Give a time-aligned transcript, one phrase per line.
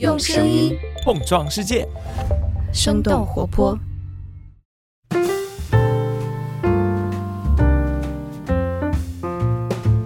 [0.00, 1.86] 用声音碰撞世界，
[2.72, 3.78] 生动活泼。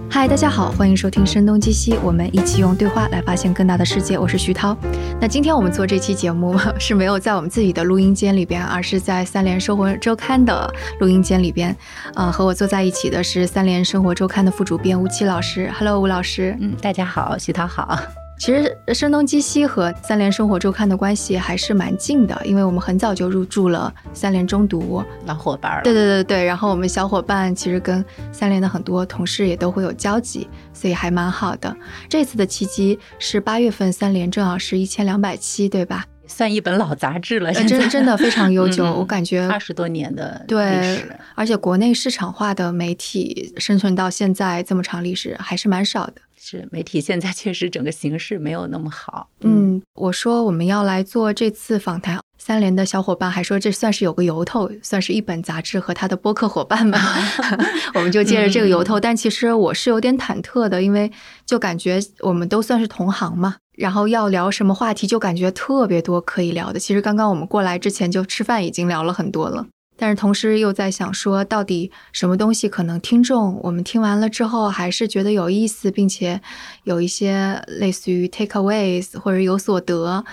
[0.07, 4.15] 嗨，大家好，欢迎收听《声东击西》，我们一起用对话来发现更大的世界。
[4.15, 4.77] 我是徐涛。
[5.19, 11.75] 那今天我们做这期节目 是没有在我们自己的录音间里边，而是在三联生活周刊的录音间里边。
[12.13, 15.71] 啊，和我坐在一起的是三联生活周刊的副主编吴奇老师。
[15.75, 16.55] Hello，吴老师。
[16.59, 17.97] 嗯，大家好，徐涛好。
[18.39, 25.81] 其实声东击西和三联生活周刊的关系还是蛮近的，因为我们很早就入驻了三联中读，老伙伴。
[25.83, 31.75] 对对对对，然后我们小伙伴其实跟三联的很多同事也都会有交集，所以还蛮好的。
[32.07, 36.05] 这次的契机是八月份三联正好是一千两百期，对吧？
[36.25, 41.03] 算一本老杂志了，真真的非常悠久， 我感觉二十多年的对，
[41.35, 46.13] 而且国内市场化的媒体生存到现在这么长历史还是蛮少的。
[46.41, 49.29] 是媒体现在确实整个形势没有那么好。
[49.41, 56.99] 嗯，我说我们要来做这次访谈，三联的小伙伴还说这算是有个由头，算是一本杂志和他的播客伙伴们，
[57.93, 58.99] 我们就借着这个由头。
[58.99, 61.11] 但其实我是有点忐忑的，因为
[61.45, 66.79] 就感觉我们都算是同行嘛，然后要聊什么话题，就感觉特别多可以聊的。
[66.79, 69.67] 其实刚刚我们过来之前就吃饭已经聊了很多了。
[69.99, 76.39] 但是同时又在想说，到底什么东西可能听众我们听完了之后还是觉得有意思，并且
[76.85, 80.23] 有一些类似于 takeaways 或者有所得，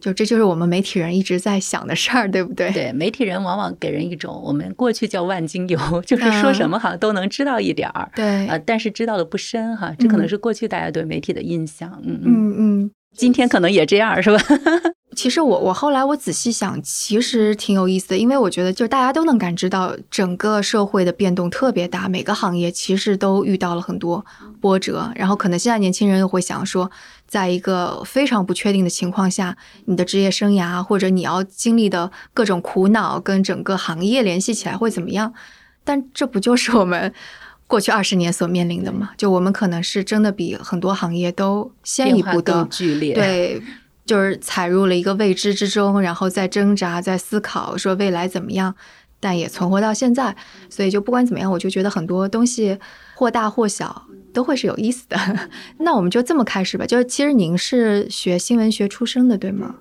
[0.00, 2.72] 就这就是我们媒体人一直在想的事儿，对不对？
[2.72, 12.20] 对，媒体人往往给人一种我们过去叫万金油， 就是说什么好像都能知道一点儿，对，呃，但是知道的不深哈，这可能是过去大家对媒体的印象，嗯。
[12.24, 14.42] 嗯嗯，今天可能也这样，是吧？
[15.14, 24.24] 其实我我后来我仔细想，其实挺有意思的，因为我觉得就是大家都能感知到整个社会的变动特别大，每个行业其实都遇到了很多
[24.60, 25.12] 波折。
[25.14, 26.90] 然后可能现在年轻人又会想说，
[27.28, 29.54] 在一个非常不确定的情况下，
[29.84, 35.34] 你的职业生涯或者你要经历的各种苦恼跟整个行业联系起来会怎么样？
[35.84, 37.12] 但这不就是我们
[37.72, 39.12] 过去二十年所面临的嘛？
[39.16, 43.62] 就我们可能是真的比很多行业都先一步的剧烈，对。
[44.04, 48.74] 就是踩入了一个未知之中，然后在挣扎，在思考说未来怎么样，
[49.20, 50.36] 但也存活到现在。
[50.68, 52.76] 所以就不管怎么样，我就觉得很多东西
[53.14, 55.16] 或大或小都会是有意思的。
[55.78, 56.84] 那我们就这么开始吧。
[56.84, 59.76] 就是其实您是学新闻学出身的，对吗？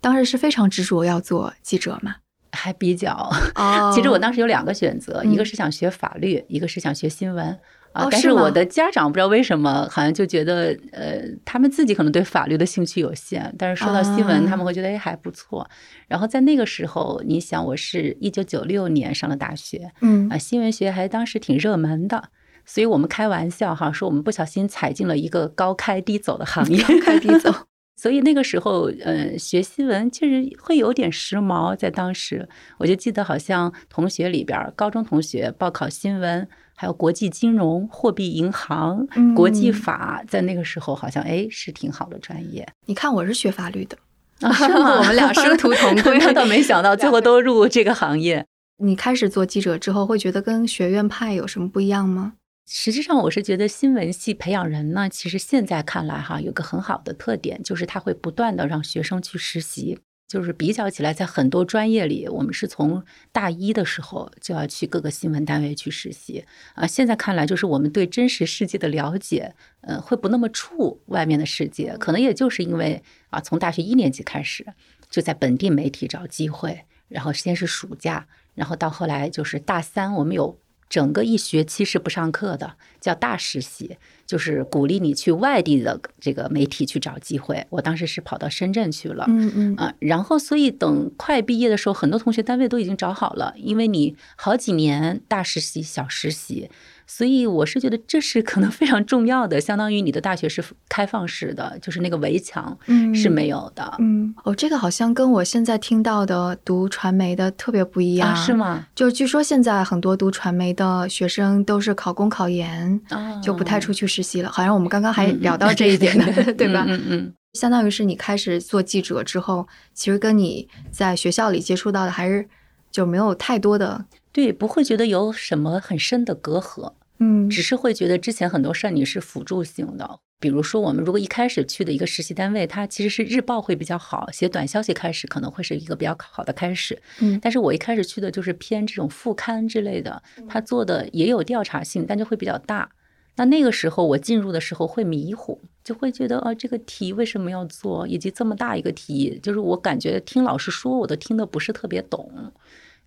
[0.00, 2.14] 当时是非常执着要做记者嘛？
[2.54, 3.30] 还比较。
[3.92, 7.58] 其实我当时有两个选择，一个是想学法律，一个是想学新闻。
[7.92, 8.08] 啊！
[8.10, 15.64] 但是我的家长不知道为什么，好像就觉得，呃，他们自己可能对法律的兴趣有限，但是说到新闻，他们会觉得哎还不错。
[16.08, 22.30] 然后在那个时候，你想，我是一九九六年上了大学，嗯啊，新闻学还当时挺热门的，
[22.66, 27.54] 所以我们开玩笑哈，说我们不小心踩进了一个高开低走的行业，高开低走。
[27.96, 36.48] 所以那个时候，呃，学新闻确实会有点时髦，在当时，我就记得好像同学里边，高中同学报考新闻。
[36.76, 39.06] 还有国际金融、货币银行、
[39.36, 42.68] 国际法，在那个时候好像哎是挺好的专业。
[42.86, 43.96] 你看我是学法律的，
[44.52, 44.98] 是吗？
[44.98, 48.44] 我们俩师徒同归，那倒没想到最后都入这个行业。
[48.78, 52.32] 你开始做记者之后，会觉得跟学院派有什么不一样吗？
[52.66, 59.98] 实际上，我是觉得新闻系培养人呢，其实现在看来哈，有个很好的特点，就是他会不断的让学生去实习。
[60.26, 66.86] 就是比较起来，在很多专业里，我们是从大一的时候就要去各个新闻单位去实习啊。
[66.86, 71.94] 现在看来，就是我们对真实世界的了解，呃，会不那么触外面的世界。
[71.98, 74.66] 可能也就是因为啊，从大学一年级开始
[75.10, 80.58] 就在本地媒体找机会，然后先是暑假，然后到后来就是大三，我们有
[80.94, 83.96] 整个一学期是不上课的，叫大实习。
[84.26, 87.66] 就是鼓励你去外地的这个媒体去找机会。
[87.68, 96.70] 我当时是跑到深圳去了，嗯嗯啊，然后所以等快毕业的时候，很多同学单位都已经找好了，因为你好几年大实习、小实习。
[97.06, 102.76] 所以我是觉得这是可能非常重要的，相当于你的大学是开放式的，就是那个围墙
[103.14, 103.94] 是没有的。
[103.98, 108.86] 嗯，哦，这个好像跟我现在听到的读传媒的特别不一样，是吗？
[108.94, 113.00] 就据说现在很多读传媒的学生都是考公考研，
[113.42, 114.50] 就不太出去实习了。
[114.50, 116.84] 好像我们刚刚还聊到这一点的， 对吧？
[116.88, 122.48] 嗯嗯，相当于是你开始做记者之后，其实跟你在学校里接触到的还是
[122.90, 124.04] 就没有太多的。
[124.34, 130.18] 对，不会觉得有什么很深的隔阂，嗯，只是会觉得之前很多事儿你是辅助性的。
[130.40, 137.00] 比如说，我们如果一开始去的一个实习单位，它其实是日报会比较好，写短消息开始可能会是一个比较好的开始。
[137.20, 142.90] 嗯，但是我一开始去的就是偏这种副刊之类的，他做的也有调查性，但就会比较大。
[143.36, 152.52] 那那个时候我进入的时候会迷糊，就会觉得啊，这个题为什么要做，以及这么大一个题，就是我感觉听老师说我都听得不是特别懂，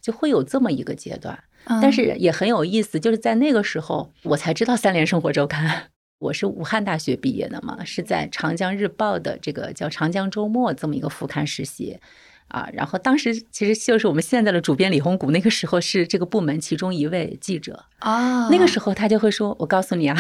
[0.02, 1.38] 就会有这么一个阶段。
[1.82, 5.68] 但是也很有意思，就是在那个时候我才知道《三联生活周刊》。
[6.20, 12.00] 我是武汉大学毕业的嘛，是在《长江日报》的这个叫《长江周末》这么一个副刊实习。
[12.48, 18.48] 啊，然后当时其实就是我们现在的主编李红谷，那个时候是这个部门其中一位记者啊。
[18.48, 20.18] 那个时候他就会说：“我告诉你啊，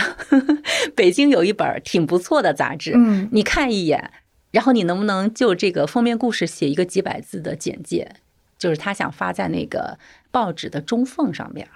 [0.93, 4.11] 北京有一本挺不错的杂志，嗯，你看一眼，
[4.51, 8.17] 然后你能不能就这个封面故事写一个几百字的简介？
[8.57, 9.97] 就是他想发在那个
[10.31, 11.67] 报纸的中缝上边，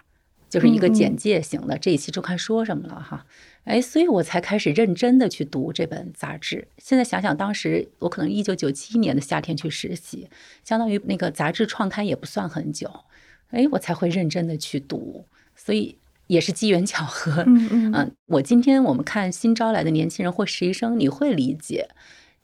[0.50, 1.78] 就是一个简介型的。
[1.78, 3.26] 这一期周刊说什么了哈？”
[3.64, 6.68] 哎，所以我才开始认真的去读这本杂志。
[6.80, 10.28] 现在想想，当时我可能一九九七年的夏天去实习，
[10.64, 12.90] 相当于那个杂志创刊也不算很久，
[13.52, 15.26] 哎，我才会认真的去读。
[15.56, 15.96] 所以
[16.26, 17.44] 也是机缘巧合。
[17.46, 18.16] 嗯嗯。
[18.26, 21.88] 我今天我们看新招来的年轻人或实习生，你会理解，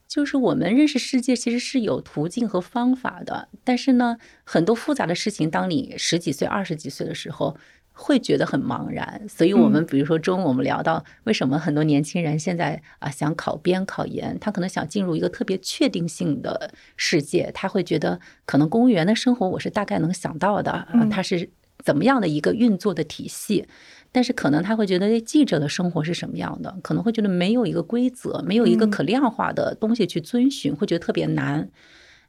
[0.08, 3.48] 就是我们认识世界其实是有途径和方法的。
[3.62, 7.56] 但是呢，很多复杂的事情，当你十几岁、二十几岁的时候。
[8.00, 21.50] 会觉得很茫然，所以我们比如说中午我们聊到为什么很多年轻人现在啊想考编考研，他可能想进入一个特别确定性的世界，他会觉得可能公务员的生活我是大概能想到的，他是
[21.84, 23.66] 怎么样的一个运作的体系，
[24.10, 31.70] 但是可能他会觉得记者的生活是什么样的，可能会觉得没有一个规则，没有一个可量化的东西去遵循，会觉得特别难。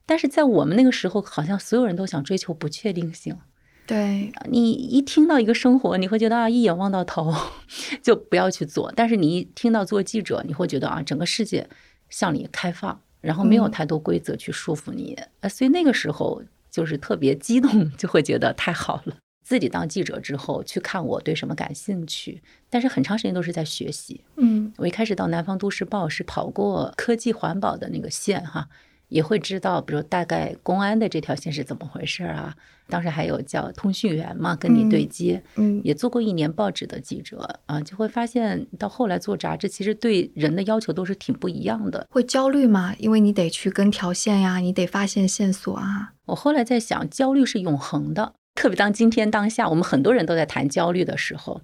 [0.05, 3.37] 但是在我们那个时候，好像所有人都想追求不确定性。
[3.85, 7.33] 对你一听到一个生活，你会觉得啊，一眼望到头
[8.03, 8.91] 就不要去做。
[8.95, 11.67] 但是你一听到做记者，你会觉得啊，整个世界
[12.09, 15.17] 向你开放，然后没有太多规则去束缚你。
[15.49, 19.15] 所以那个时候就是特别激动， 就会觉得太好了。
[19.49, 24.23] 自己当记者之后，去看我对什么感兴趣，但是很长时间都是在学习。
[24.35, 28.67] 嗯，我一开始到南方都市报是跑过科技环保的那个线哈。
[29.07, 32.55] 也会知道，比如大概公安的这条线是怎么回事啊？
[32.87, 35.43] 当时还有叫通讯员嘛，跟你对接。
[35.55, 42.05] 嗯，也做过一年报纸的记者啊，就会发现到后来做杂志，其实对人的要求都是挺不一样的。
[42.11, 42.93] 会焦虑吗？
[42.99, 46.13] 因为你得去跟条线呀，你得发现线索啊。
[46.25, 51.61] 我后来在想，焦虑是永恒的，特别当今天当下，我们很多人都在谈焦虑的时候，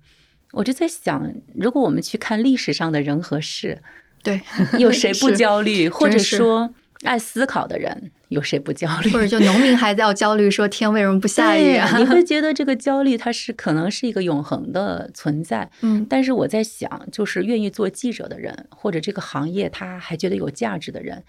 [0.53, 3.81] 我就在想，如果我们去看历史上的人和事，
[4.24, 4.39] 对，
[4.80, 6.74] 有谁 不焦虑，或者说？
[7.03, 9.09] 爱思考的人有谁不焦虑？
[9.13, 11.97] 或者就农民还在要焦虑，说天为什么不下雨啊？
[11.97, 15.69] 你会 觉得这个焦虑它是可能是一个永恒的存在。
[15.81, 21.24] 嗯，但是我在想，就是愿意做记者的人，或者这个行业他还觉得有价值的人，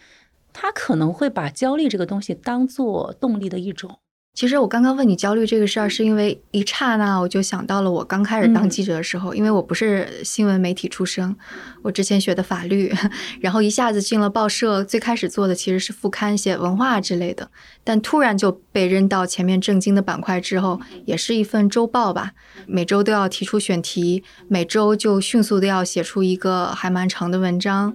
[0.52, 3.98] 他可能会把焦虑这个东西当做动力的一种。
[4.36, 11.34] 其实我刚刚问你焦虑这个事儿，是因为一刹那我就想到了我刚开始当记者的时候，因为我不是新闻媒体出身，
[11.80, 12.92] 我之前学的法律，
[13.40, 17.50] 然后一下子进了报社，最开始做的其实是副刊写文化之类的，
[17.82, 22.32] 但突然就被扔到前面正经的板块之后，也是一份周报吧，
[22.66, 27.94] 每周都要提出选题，每周就迅速的要写出一个还蛮长的文章，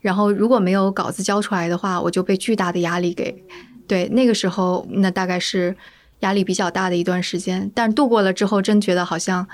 [0.00, 3.44] 然后如果没有稿子交出来的话，我就被巨大的压力给。
[3.90, 5.76] 对，那个时候那大概是
[6.20, 9.48] 压力比较大的一段时间，但度过了之后，真觉得好像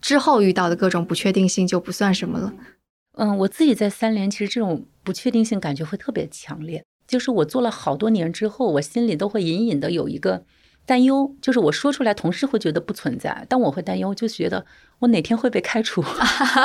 [0.00, 2.52] 之后遇到的各种不确定性就不算什么了。
[3.18, 6.84] 嗯，我自己在三联，其实这种不确定性感觉会特别强烈。
[7.08, 10.44] 就是我做了好多年之后，我心里都会隐隐的有一个
[10.86, 14.64] 担忧，就是我说出来，同事会觉得不存在，但我会担忧，就觉得
[15.00, 16.04] 我哪天会被开除。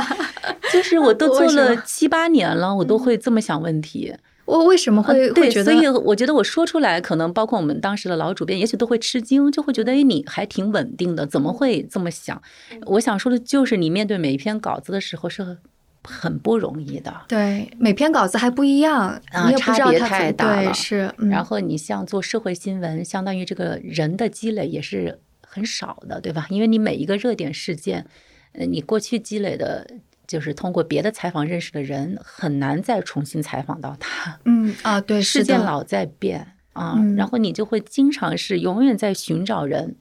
[0.71, 4.13] 就是我都做了七八年了，我都会这么想问题。
[4.47, 5.65] 我为什么会会觉得？
[5.65, 12.41] 所以我觉得我说出来，可能包括我们当时的老主编，也许都会吃惊，就会觉得，哎，你还挺稳定的，怎么会这么想？
[12.85, 15.57] 我想说的就是，你面对每一篇稿子的时候是
[16.01, 17.13] 很不容易的。
[17.27, 20.73] 对，每篇稿子还不一样，啊，差别太大了。
[20.73, 26.47] 是，然后你像做社会新闻，相当于这个人的积累也是很少的，对吧？
[26.49, 28.05] 因为你每一个热点事件，
[28.53, 29.85] 呃，你过去积累的。
[30.27, 34.37] 就是通过别的采访认识的人，很难再重新采访到他。
[34.45, 39.95] 嗯啊，对，世界老在变啊，然后你就会经常是永远在寻找人，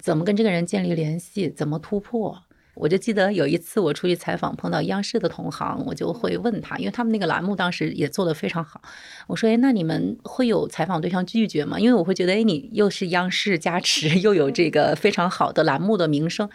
[0.00, 2.42] 怎么跟这个人建立联系，怎么突破。
[2.74, 8.80] 我就记得有一次我出去采访，碰到央视的同行，我就会问他，因为他们那个栏目当时也做得非常好。
[9.26, 11.78] 我说：“哎，那你们会有采访对象拒绝吗？
[11.78, 16.48] 因为我会觉得，哎，你又是央视加持， 又有这个非常好的栏目的名声。”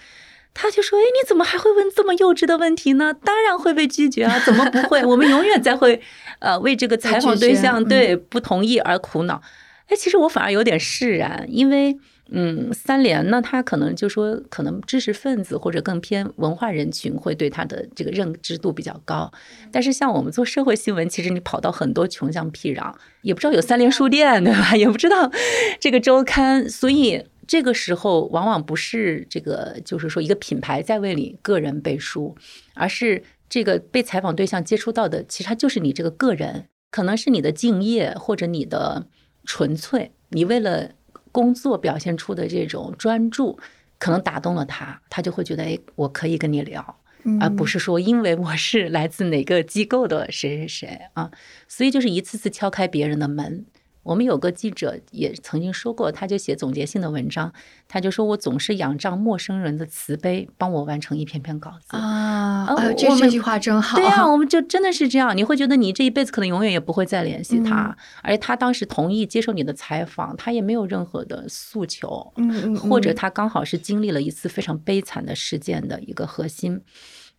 [0.60, 3.14] 他就说：“哎，你怎么还会问这么幼稚的问题呢？
[3.14, 4.42] 当然会被拒绝啊！
[4.44, 5.06] 怎么不会？
[5.06, 6.02] 我们永远在会，
[6.40, 9.40] 呃，为这个采访对象对不同意而苦恼。
[9.88, 11.96] 哎，其实我反而有点释然，因为
[12.30, 19.32] 嗯，三联呢，他可能就说，可能知识分子或者更偏文化人群会对他的这个认知度比较高。
[19.72, 24.76] 但是像我们做社会新闻，其实你跑到很多穷乡僻壤，也不知道有三联书店，对吧？
[24.76, 25.32] 也不知道
[25.80, 32.36] 这个周刊，所以这个时候往往不是这个，就是说一个品牌在为你个人背书，
[32.76, 39.08] 而是这个被采访对象接触到的，其实他就是你这个个人，可能是你的敬业或者你的
[39.46, 40.92] 纯粹，你为了。
[41.30, 43.60] 工作表现出的这种专注，
[44.00, 47.00] 可能打动了他，他就会觉得，哎，我可以跟你聊，
[47.40, 51.30] 而不是说因为我是来自哪个机构的谁谁谁啊，
[51.68, 53.68] 所以就是一次次敲开别人的门。
[54.08, 57.52] 我们有个记者也曾经说过，他就写总结性的文章，
[57.90, 62.66] 他就说我总是仰仗陌生人的慈悲，帮我完成一篇篇稿子啊。
[62.98, 63.98] 这这句话真好。
[63.98, 65.36] 对啊， 我们就真的是这样。
[65.36, 76.82] 你会觉得你这一辈子可能永远也不会再联系他，而且他当时同意接受你的采访，他也没有任何的诉求，嗯嗯，或者他刚好是经历了一次非常悲惨的事件的一个核心。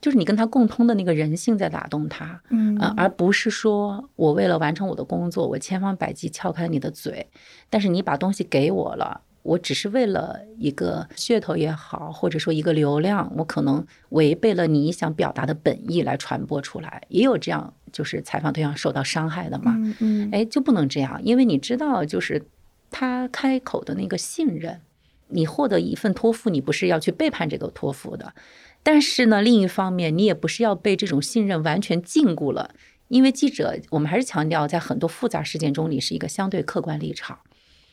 [0.00, 7.26] 就是你跟他共通的那个人性在打动他，嗯，而不是说我为了完成我的工作，我千方百计撬开你的嘴，
[7.69, 22.45] 但是你把东西给我了，我只是为了一个噱头也好，或者说一个流量，我可能违背了你想表达的本意来传播出来，也有这样就是采访对象受到伤害的嘛，嗯嗯，哎，就不能这样，因为你知道，就是
[22.90, 24.81] 他开口的那个信任，
[25.26, 28.33] 你获得一份托付，你不是要去背叛这个托付的。
[28.90, 32.71] 但是呢，另一方面，你也不是要被这种信任完全禁锢了，
[33.09, 37.40] 因为记者，我们还是强调，在很多复杂事件中，你是一个相对客观立场。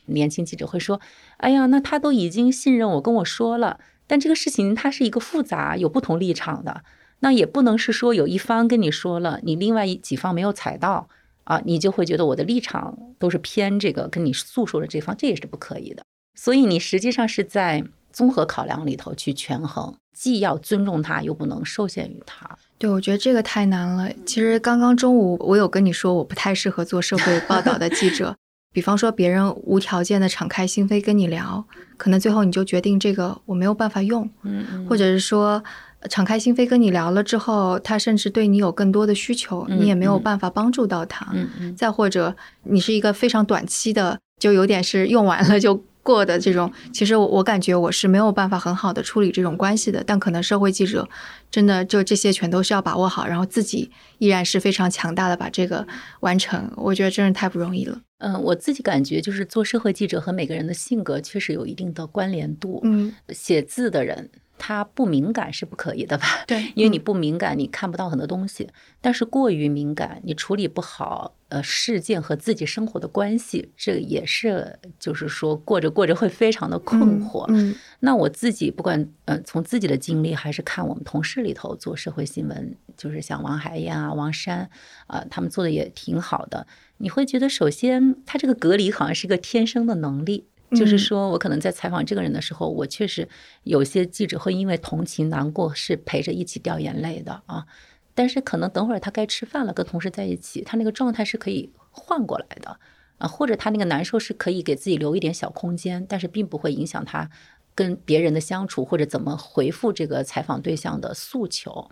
[0.06, 0.98] 年轻记者会说
[1.36, 6.82] ：“哎呀，那他都已经信任我，跟我说了，但这个事情它是一个复杂、有不同立场的，
[7.20, 11.10] 那也不能是说有一方跟你说了，你另外几方没有踩到
[11.44, 16.02] 啊，你就会觉得我的立场都是偏这个跟你诉说的这方，这也是不可以的。
[16.34, 17.84] 所以你实际上是在。”
[18.16, 22.48] 综合考量里头去权衡，既要尊重他，又不能受限于他。
[22.78, 24.10] 对，我觉得这个太难了。
[24.24, 28.34] 其实刚刚中午我有跟你说，我不太适合做社会 报道的记者。
[28.72, 31.62] 比方说，别人无条件的敞开心扉跟你聊，
[31.98, 34.26] 可能最后你就决定这个我没有办法用。
[34.44, 35.62] 嗯，或者是说，
[36.08, 41.26] 敞开心扉跟你聊了之后，他甚至对你有更多的需求，你也没有办法帮助到他。
[41.34, 41.76] 嗯嗯。
[41.76, 45.84] 再或者，你是一个非常短期的，就有点是用完了就。
[46.06, 50.04] 过的这种，其实我我感觉我是没有办法很好的处理这种关系的。
[50.06, 51.08] 但可能社会记者
[51.50, 55.84] 真的就这些全都是要把握好，然后自己依然是非常强大的把这个
[56.20, 56.70] 完成。
[56.76, 58.00] 我觉得真是太不容易了。
[58.18, 62.80] 嗯，我自己感觉就是做社会记者和每个人的性格确实有一定的关联度。
[62.84, 64.30] 嗯，写字的人。
[64.58, 66.26] 他不敏感是不可以的吧？
[66.46, 68.68] 对， 因为你不敏感，你看不到很多东西。
[69.00, 77.44] 但是过于敏感，你处理不好呃事件和自己生活的关系，这也是就是说过着过着会非常的困惑。
[77.48, 84.68] 嗯，那我自己不管呃从自己的经历，还是看我们同事里头做社会新闻，就是像王海燕啊、王珊
[85.06, 86.66] 啊，他们做的也挺好的。
[86.98, 90.46] 你会觉得，首先他这个隔离好像是一个天生的能力。
[90.72, 93.28] 就是说，我可能在采访这个人的时候，我确实
[93.64, 97.66] 有些记者会因为同情难过，是陪着一起掉眼泪的啊。
[98.14, 102.78] 但是可能等会儿他该吃饭了，跟同事在一起，他那个状态是可以换过来的
[103.18, 107.30] 啊，或者他那个难受是可以给自己留一点小空间，但是并不会影响他。
[107.76, 111.90] 跟别人的相处，或者怎么回复这个采访对象的诉求，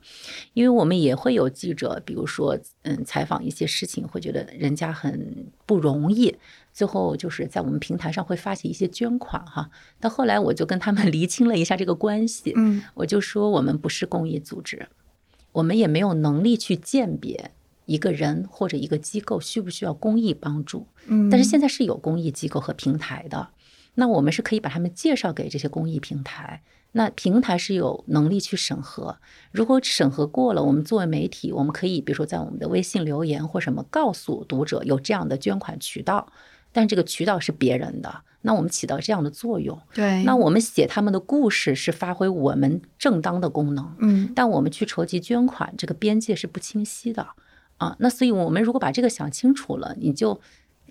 [0.55, 6.35] 因为我们也会有记者，比如说，嗯，采访一些事情，会觉得人家很不容易，
[6.73, 9.71] 最后就是在我们平台上会发起一些捐款，哈。
[10.00, 14.88] 到后来我就跟他们 厘清了一下这个关系，嗯，我就说我们不是公益组织，
[15.53, 17.50] 我们也没有能力去鉴别
[17.85, 23.50] 一个人或者一个机构需不需要公益帮助，嗯，但是现在是有公益机构和平台的。
[23.95, 29.17] 那我们是可以把他们介绍给这些公益平台，那平台是有能力去审核。
[29.53, 36.33] 如果审核过了，我们作为媒体，我们可以比如说在我们的微信留言或什么，告诉读者有这样的捐款渠道，
[36.73, 39.81] 但这个渠道是别人的，那我们起到这样的作用。
[39.93, 43.95] 对，那我们写他们的故事是发挥我们正当的功能。
[44.01, 47.29] 嗯，但我们去筹集捐款，这个边界是不清晰的
[47.77, 47.97] 啊。
[48.01, 50.41] 那所以我们如果把这个想清楚了，你就。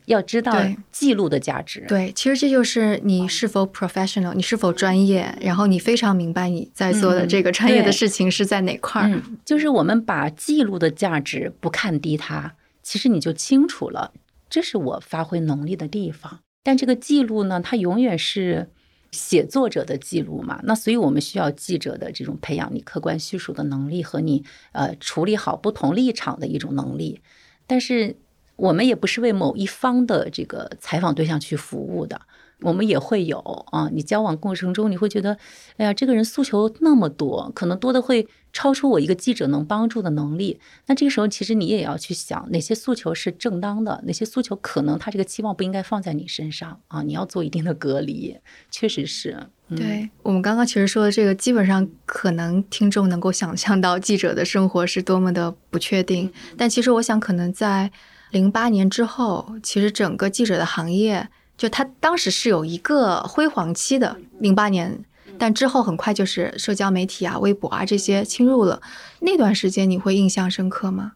[0.05, 0.53] 要知道
[0.91, 1.85] 记录的价值。
[1.87, 9.21] 对，其实这就是你是否 professional，你是否专业，然后你非常明白你在做的这个专业的事情是在哪块儿。
[9.45, 14.11] 就是我们把记录的价值不看低它，其实你就清楚了，
[14.49, 16.39] 这是我发挥能力的地方。
[16.63, 18.69] 但这个记录呢，它永远是
[19.11, 20.59] 写作者的记录嘛。
[20.63, 24.43] 那所以我们需要记者的这种培养你客观叙述的能力和你
[24.73, 27.21] 呃处理好不同立场的一种能力，
[27.65, 28.17] 但是。
[28.55, 32.21] 我们也不是为某一方的这个采访对象去服务的，
[32.61, 33.39] 我们也会有
[33.71, 33.89] 啊。
[33.91, 35.37] 你交往过程中，你会觉得，
[35.77, 40.59] 哎呀，这个人诉求那么多，可能多的会超出我一个记者能帮助的能力。
[40.85, 47.01] 那这个时候，其实你也要去想，哪些诉求是正当的，哪些诉求可能他这个期望不应该放在你身上啊？
[47.01, 48.37] 你要做一定的隔离，
[48.69, 49.47] 确实是。
[49.75, 56.31] 对我们刚刚其实说的这个，基本上可能听众能够想象到记者的生活是多么的不确定。
[56.55, 57.91] 但其实我想，可能在
[58.33, 64.17] 零八年之后，其实整个记者的行业，就他当时是有一个辉煌期的。
[64.39, 65.05] 零八年，
[65.37, 68.81] 但之后很快就是社交媒体啊、微博啊这些侵入了。
[69.19, 71.11] 那段时间你会印象深刻吗？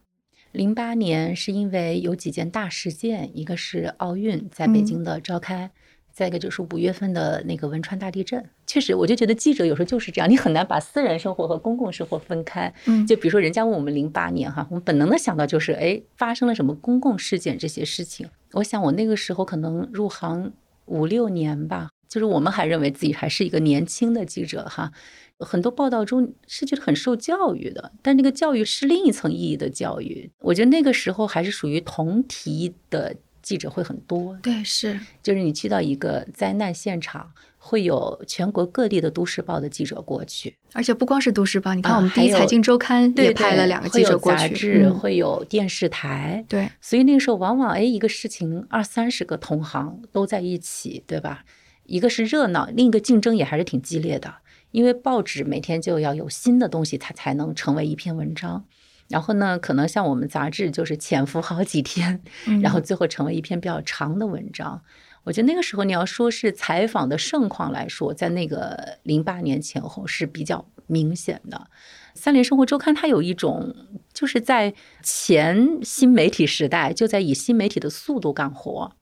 [0.52, 5.72] 零八年是因为有几件大事件，一个是奥运在北京的召开。
[6.18, 12.74] 再一个就是五月份的那个汶川大地震，确实，我就觉得记者有时候就是这样，你很难把私人生活和公共生活分开。
[12.86, 18.28] 嗯，就比如说人家问我们零八年哈，我们本能的想到就是，哎，发生了什么公共事件这些事情。
[18.54, 20.52] 我想我那个时候可能入行
[20.86, 24.90] 五六年吧，就是我们还认为自己还是一个年轻的记者哈，
[25.38, 30.28] 很多报道中是觉得很受教育的，但那个教育是另一层意义的教育。
[30.40, 33.14] 我觉得那个时候还是属于同题的。
[33.48, 51.46] 记者会很多，对，是，就是你去到一个灾难现场，会有全国各地的都市报的记者过去，而且不光是都市报，你看我们第一财经周刊也派了两个记者过去，杂志会有电视台，对，所以那个时候往往哎一个事情二三十个同行都在一起，对吧？
[51.84, 54.34] 一个是热闹，另一个竞争也还是挺激烈的，
[54.72, 58.66] 因为报纸每天就要有新的东西，它才能成为一篇文章。
[59.08, 62.22] 然后呢，可能像我们杂志就是潜伏好几天，
[62.62, 64.82] 然后最后成为一篇比较长的文章。
[65.24, 71.68] 我觉得那个时候你要说是采访的盛况来说，在那个零八年前后是比较明显的。
[72.14, 73.74] 三联生活周刊它有一种
[74.12, 78.92] 就是在前新媒体时代就在以新媒体的速度干活。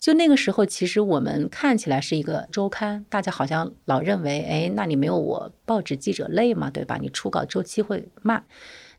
[0.00, 6.98] 就那个时候，其实我们看起来是一个周刊，大家好像老认为，哎，那你没有我报纸记者累嘛，对吧？
[7.00, 8.44] 你初稿周期会慢。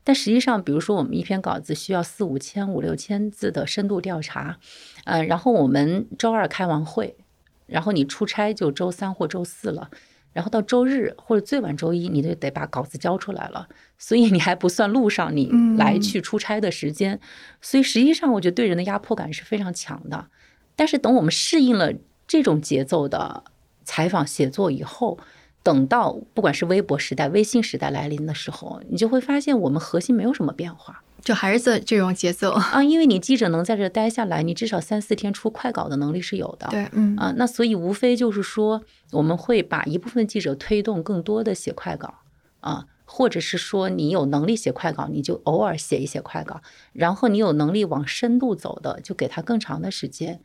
[0.06, 4.60] 但实际上，比如说我们一篇稿子需要四五千、五六千字的深度调查，
[5.04, 7.18] 嗯，然后我们周二开完会，
[7.66, 9.90] 然后你出差就周三或周四了，
[10.32, 17.20] 然后到周日或者最晚周一，你就得把稿子交出来了，所以你还不算路上你来去出差的时间，
[17.60, 20.28] 所以实际上我觉得对人的压迫感是非常强的。
[20.76, 21.92] 但是等我们适应了
[22.28, 23.44] 这种节奏的
[23.84, 25.18] 采访写作以后，
[25.66, 32.84] 等到不管是微博时代、微信时代来临的时候，你就会发现我们核心没有什么变化，就还是这这种节奏 啊。
[32.84, 36.68] 因为你记者能在这待下来，你至少三四天出快稿的能力是有的。
[36.70, 42.14] 对，嗯啊，那所以无非就是说，我们会把一部分记者推动更多的写快稿
[42.60, 46.62] 啊，或者是说你有能力写快稿，你就偶尔写一写快稿，
[46.94, 50.42] 然后你有能力往深度走的，就给他更长的时间。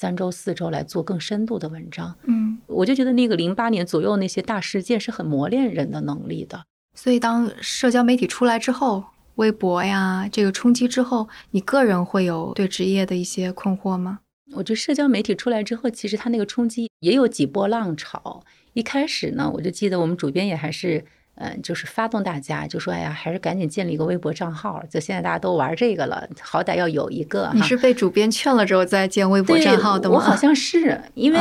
[0.00, 6.64] 三周四周来做更深度的文章，嗯，我就觉得那个零八年左右那些大事件是很磨练人的能力的。
[6.94, 14.20] 所以当社交媒体出来之后，微博呀这个冲击之后，你个人会有对职业的一些困惑吗？
[14.54, 18.42] 我觉得社交媒体出来之后，其实它那个冲击也有几波浪潮。
[18.72, 21.04] 一开始呢，我就记得我们主编也还是。
[21.40, 24.82] 嗯，就是发动大家，就说哎呀，还是赶紧建立一个微博账号。
[24.90, 27.50] 就现在大家都玩这个了，好歹要有一个。
[27.54, 30.16] 你是被主编劝了之后再建微博账号的吗？
[30.16, 31.38] 我好像是，因为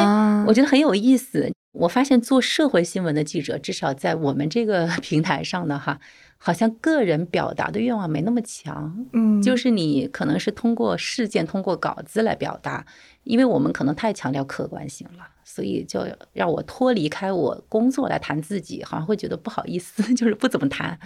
[0.48, 1.52] 我觉得很有意思。
[1.74, 6.00] 我发现做社会新闻的记者，至少在我们这个 平台上的哈，
[6.38, 9.06] 好像个人表达的愿望没那么强。
[9.14, 12.86] 嗯，就是你可能是通过事件、通过稿子来表达，
[13.24, 15.28] 因为我们可能太强调客观性了。
[15.60, 20.98] 所以就让我脱离开我工作来谈自己，好像会觉得不好意思， 就是不怎么谈。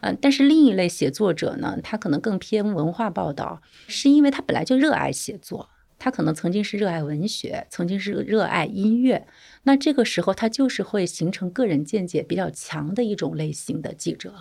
[0.00, 9.28] 嗯，但是另一类写作者呢，他可能更偏文化报道，是因为他本来就热爱写作，他可能曾经是热爱文学，曾经是热爱音乐。
[9.62, 14.34] 那这个时候他就是会形成个人见解比较强的一种类型的记者，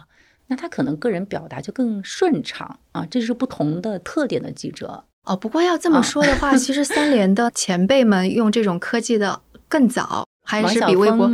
[0.47, 5.03] 那他可能个人表达就更顺畅啊，这是不同的特点的记者。
[5.25, 9.41] 哦，不过要这么说的话， 其实三联的前辈们用这种科技的。
[9.69, 11.31] 更早还是比微博？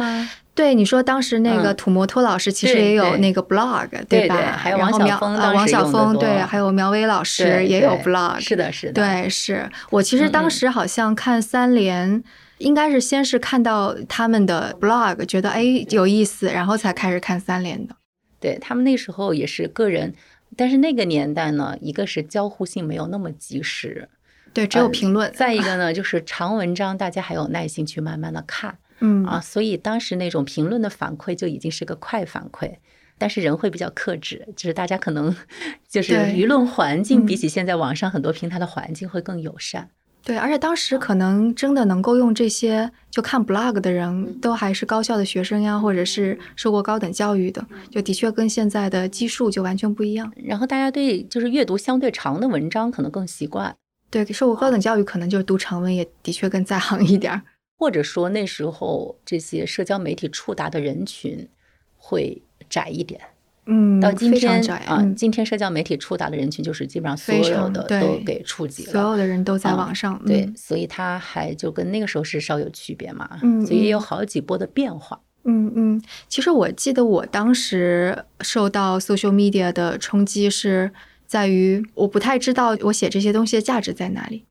[0.54, 4.36] 对，你说当时那个土摩托老师其实也有那个 blog，对吧？
[4.58, 8.39] 还有王晓峰，王晓峰对，还有苗伟老师也有 blog。
[8.39, 8.93] 是的，是的。
[8.93, 12.24] 对，是我其实当时好像看三联，
[12.60, 17.93] 应该是先是看到他们的 blog，觉得哎有意思，然后才开始看三联的。
[18.39, 20.13] 对他们那时候也是个人，
[20.56, 24.08] 但是那个年代呢，一个是交互性没有那么及时。
[24.56, 25.32] 对，只有评论。
[25.36, 32.76] 再一个呢，就是长文章，大家还有耐心去慢慢的看， 嗯啊，所以当时那种评论的反馈就已经是个快反馈，
[33.18, 35.36] 但是人会比较克制，就是大家可能
[35.89, 39.89] 就是舆论环境比起现在网上很多平台的环境会更友善。
[40.24, 50.34] 对，而且当时可能真的能够用这些就看 blog 的人都还是高校的学生呀，或者是受过高等教育的，就的确跟现在的基数就完全不一样。
[50.36, 53.76] 然后大家对就是阅读相对长的文章可能更习惯。
[54.23, 57.41] 对，受过高等教育可能就是读长文也的确更在行一点儿。
[57.78, 61.45] 或者说那时候这些社交媒体触达的人群
[61.97, 63.19] 会窄一点。
[63.65, 70.17] 嗯，到今天啊，今天社交媒体触达的人群就是基本上所有的都给触及了，所有的人都在网上。
[70.25, 73.30] 对，所以它还就跟那个时候是稍有区别嘛。
[73.41, 75.19] 嗯，所以有好几波的变化。
[75.43, 80.91] 嗯嗯，其实我记得我当时受到 social media 的冲击是
[81.36, 84.45] 在于，我不太知道我写这些东西的价值在哪里。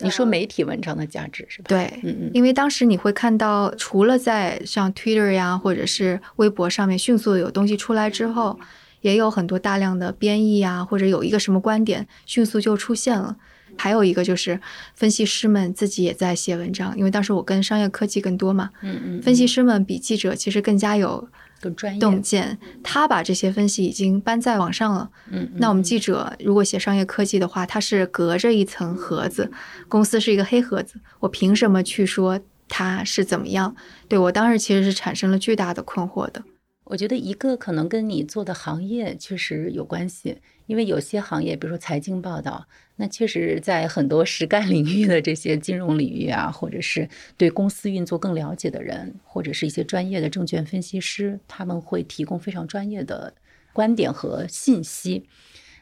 [0.00, 1.66] 你说媒体文章的价值是吧？
[1.68, 8.58] 对，嗯嗯，因为当时你会看到，除了在像 Twitter 呀，或者是微博上面迅速的有东西出来之后，
[9.00, 13.36] 也有很多大量的编译呀，或者有一个什么观点迅速就出现了。
[13.76, 14.60] 还有一个就是
[14.96, 21.28] 分析师们自己也在写文章，因为当时我跟商业科技更多嘛，嗯嗯，分析师们比记者其实更加有。
[21.60, 25.10] 更专业洞见，他把这些分析已经搬在网上了。
[25.30, 29.50] 嗯，那我们记者如果写商业科技的话，他是隔着一层盒子，
[29.88, 33.74] 公司是一个黑盒子，我凭什么去说他是怎么样？
[34.08, 36.42] 对我当时其实是产生了巨大的困惑的。
[36.84, 40.38] 我觉得一个可能跟你做的行业确实有关系，
[40.68, 42.64] 因为有些行业，比如说财经报道，
[42.96, 53.32] 那确实在很多实干领域的这些金融领域啊，或者是对公司运作更了解的人，或者是一些专业的证券分析师，他们会提供非常专业的
[53.72, 55.24] 观点和信息。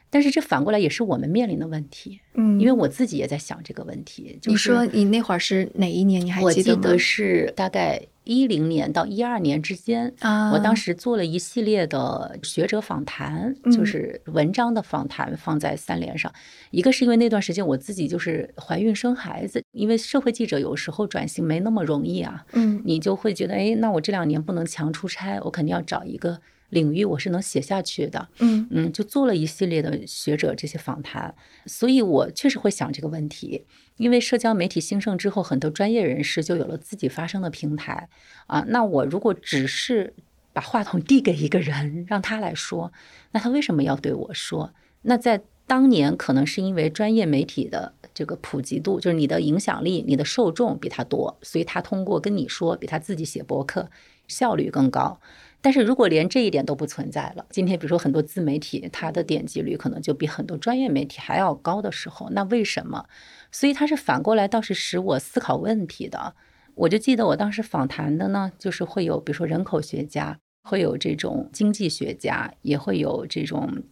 [0.09, 4.39] 但是这反过来也是我们面临的问题，嗯，因为我自己也在想这个问题。
[4.45, 6.25] 你说你那会儿是哪一年？
[6.25, 6.79] 你还记得吗？
[6.81, 10.51] 我记得是大概一零年到一二年之间啊。
[10.51, 16.31] 我当时做了一系列的学者访谈，就是文章的访谈，放在三联上。
[16.71, 22.45] 一个是因为那段时间我自己就是怀孕生孩子，因为社会记者有时候转型没那么容易啊。
[22.53, 26.39] 嗯，你就会觉得，哎，那我这两年不能强出差，我肯定要找一个。
[26.69, 31.33] 领域我是能写下去的，嗯嗯，就做了一系列的学者这些访谈，
[31.65, 33.65] 所以我确实会想这个问题。
[33.95, 38.09] 因为社交媒体兴盛之后，很多专业人士就有了自己发声的平台
[38.45, 38.63] 啊。
[38.67, 40.13] 那我如果只是
[40.53, 42.91] 把话筒递给一个人，让他来说，
[43.31, 44.73] 那他为什么要对我说？
[45.03, 53.89] 那在当年可能是因为专业媒体的这个普及度，就是你的影响力、你的受众比他多，所以他通过跟你说，比他自己写博客
[54.27, 55.19] 效率更高。
[55.67, 63.05] 但是如果连这一点都不存在了，今天比如说很多自媒体，它的点击率可能就比很多专业媒体还要高的时候，那为什么？
[63.51, 66.35] 所以它是反过来倒是使我思考问题的。
[66.73, 73.83] 我就记得我当时访谈的呢，就是会有比如说人口学家，会有这种经济学家，也会有这种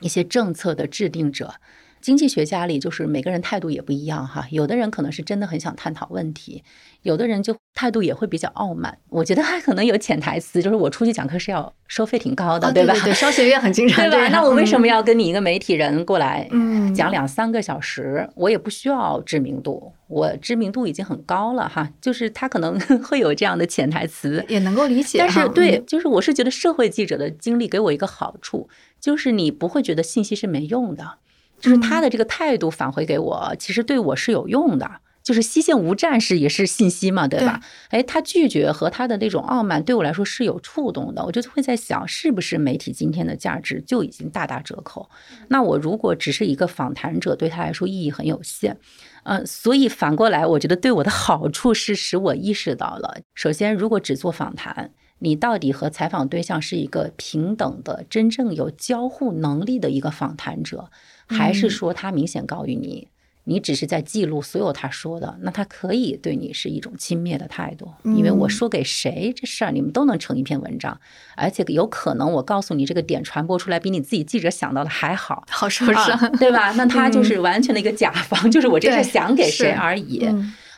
[0.00, 1.56] 一些政策的制定者。
[2.00, 6.62] 经济学家里就是每个人态度也不一样哈，有的人可能是真的很想探讨问题，
[7.02, 8.96] 有的人就态度也会比较傲慢。
[9.08, 12.94] 我觉得他可能有潜台词，就是我出去讲课是要收费挺高的，对吧？
[13.04, 14.28] 对，商学院很经常对吧？
[14.28, 16.48] 那我为什么要跟你一个媒体人过来
[16.94, 18.28] 讲两三个小时？
[18.34, 21.90] 我也不需要知名度，我知名度已经很高了哈。
[22.00, 25.18] 就是他可能 会有这样的潜台词，也能够理解。
[25.18, 28.68] 但是对，就是我是觉得社会记者的经历给我一个好处，
[29.00, 31.18] 就是你不会觉得信息是没用的。
[31.60, 34.90] 就是他的这个态度返回给我，其实对我是有用的。
[35.24, 37.60] 就是西线无战事也是信息嘛，对吧？
[37.90, 41.22] 哎，他拒绝和他的那种傲慢对我来说是有触动的。
[41.22, 45.10] 我就会在想，是不是媒体今天的价值就已经大打折扣？
[45.48, 48.78] 那我如果只是一个访谈者，对他来说意义很有限。
[49.24, 54.92] 嗯，所以反过来，我觉得对我的好处是使我意识到了，首先，如果只做访谈。
[55.20, 60.92] 你到底和采访对象是一个平等的、真正有交互能力的一个访谈者，
[61.28, 63.08] 还是说他明显高于你？
[63.44, 71.00] 你只是在记录所有他说的，那他可以对你是一种轻蔑的态度，因为我说给谁这事儿，你们都能成一篇文章，
[71.34, 76.72] 而且有可能我告诉你这个点传播出来比你自己记者想到的还好， 好受伤，对吧？
[76.72, 80.28] 那他就是完全的一个甲方， 就是我这是想给谁而已。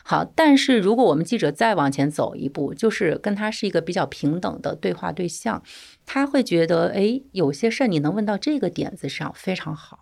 [0.03, 5.61] 好，但是如果我们记者再往前走一步，就是跟他是一个比较平等的对话对象，
[6.05, 10.00] 他会觉得，哎，有些事儿你能问到这个点子上非常好，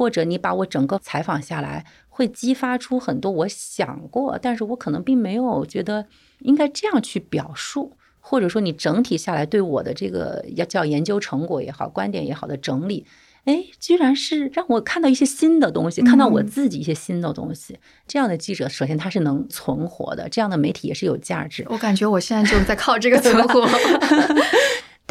[0.00, 6.06] 或者你把我整个采访下来，会激发出很多我想过，但是我可能并没有觉得
[6.38, 13.04] 应该这样去表述，或者说你整体下来对我的这个要叫研究成果也好，观点也好的整理。
[13.44, 17.78] 哎，居然是让我看到一些新的东西，看到我自己一些新的东西。
[18.08, 21.66] 这样的记者，首先他是能存活的，这样的媒体也是有价值。
[21.68, 23.68] 我感觉我现在就在靠这个存活。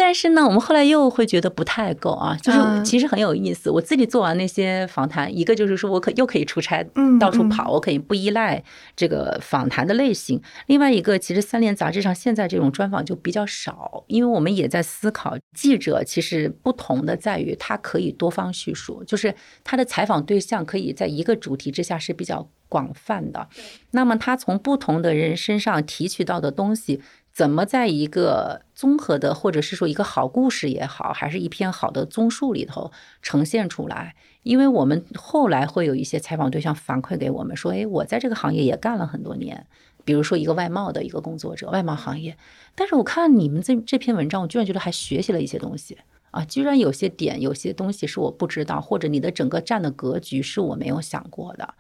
[0.02, 3.70] 但是呢，我们后来又会觉得不太够啊，就是其实很有意思。
[3.70, 6.82] 我自己做完那些访谈，一个就是说我可又可以出差，
[7.20, 8.64] 到处跑，我可以不依赖
[8.96, 19.36] 这个访谈的类型；另外一个，其实三联杂志上现在这种专访就比较少，因为我们也在思考，记者其实不同的在于他可以多方叙述，就是
[19.66, 23.50] 他的采访对象可以在一个主题之下是比较广泛的。
[23.92, 27.02] 那么他从不同的人身上提取到的东西。
[27.32, 34.16] 怎么在一个综合的，或者是说一个好故事也好，还是一篇好的综述里头呈现出来？
[34.44, 39.68] 因为我们后来会有一些采访对象反馈给我们说：“哎，我在这个行业也干了很多年，
[40.04, 42.36] 比如说一个外贸的一个工作者，外贸行业。
[42.76, 45.98] 但是我看你们这这篇文章，我居然觉得还学习了一些东西
[46.32, 46.44] 啊！
[46.46, 51.76] 居然有些点，有些东西是我不知道，或者你的整个站的格局是我没有想过的。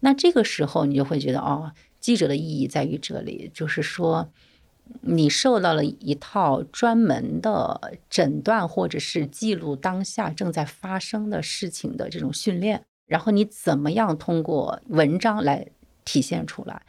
[0.00, 4.30] 那这个时候，你就会觉得哦，记者的意义在于这里，就是说。
[5.02, 15.66] 你受到了一套专门的诊断，或者是记录当下正在发生的事情的这种训练，然后你怎么样通过文章来
[16.04, 16.82] 体现出来？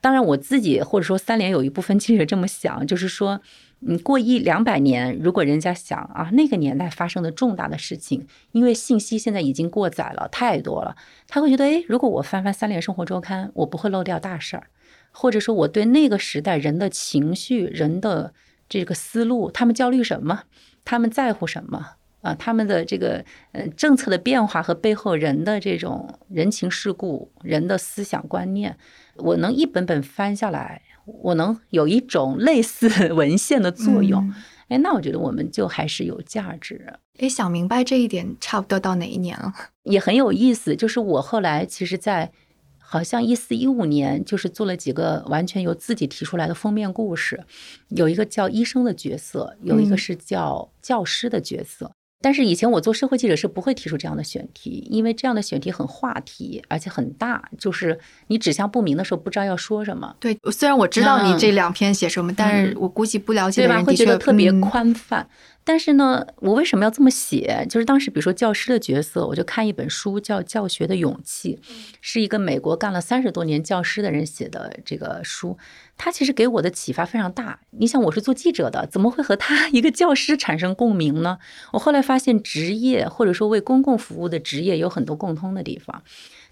[0.00, 3.40] 当然，我自己或者说三联有一部分记者这么想，就是说，
[3.80, 10.94] 你过一两百年，如果人家想啊，那个年代发生的重大的事情，因为信息现在已经过载了太多了，
[11.26, 14.68] 他会觉得，哎，如果我翻翻三联生活周刊，我不会漏掉大事儿。
[15.18, 18.34] 或者说，我对那个时代人的情绪、人的
[18.68, 20.42] 这个思路，他们焦虑什么，
[20.84, 22.34] 他们在乎什么啊？
[22.34, 28.76] 他们的这个呃政策的变化和背后人的这种人情世故、人的思想观念，
[29.16, 34.30] 我能一本本翻下来，我能有一种类似 文献的作用。
[34.68, 36.92] 哎，那我觉得我们就还是有价值。
[37.18, 39.54] 哎，想明白这一点，差不多到哪一年了？
[39.84, 42.30] 也很有意思，就是我后来其实，在。
[42.88, 47.42] 好像一四一五年，就是做了几个完全由自己提出来的封面故事，
[47.88, 51.90] 有一个叫医生的角色，有一个是叫教师的角色。
[52.22, 60.16] 但是以前我做社会记者是不会提出这样的选题，因为这样的选题很话题，而且很大，就是你指向不明的时候不知道要说什么。
[60.18, 65.28] 对，虽然我知道你这两篇写什么，但是我估计不了解的人会觉得特别宽泛。
[65.68, 67.66] 但是呢，我为什么要这么写？
[67.68, 71.58] 就是当时，比如说教师的角色，我就看一本书叫《教学的勇气》，
[72.00, 75.58] 是一个美国干了三十多年教师的人写的这个书。
[75.98, 77.58] 他其实给我的启发非常大。
[77.70, 81.38] 你想，我是做记者的，怎么会和他 一个教师产生共鸣呢？
[81.72, 86.04] 我后来发现，职业或者说为公共服务的职业有很多共通的地方。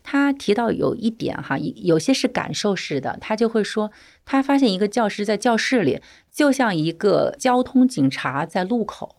[0.06, 3.90] 他提到有一点哈，有些是感受式的，他就会说，
[4.26, 9.16] 他发现一个教师在教室里就像一个交通警察在路口，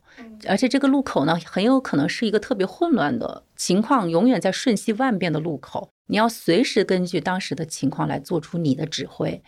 [0.47, 9.41] 而且这个路口呢，很有可能是一个特别混乱的情况，永远在瞬息万变的路口，你要随时根据当时的情况来做出你的指挥。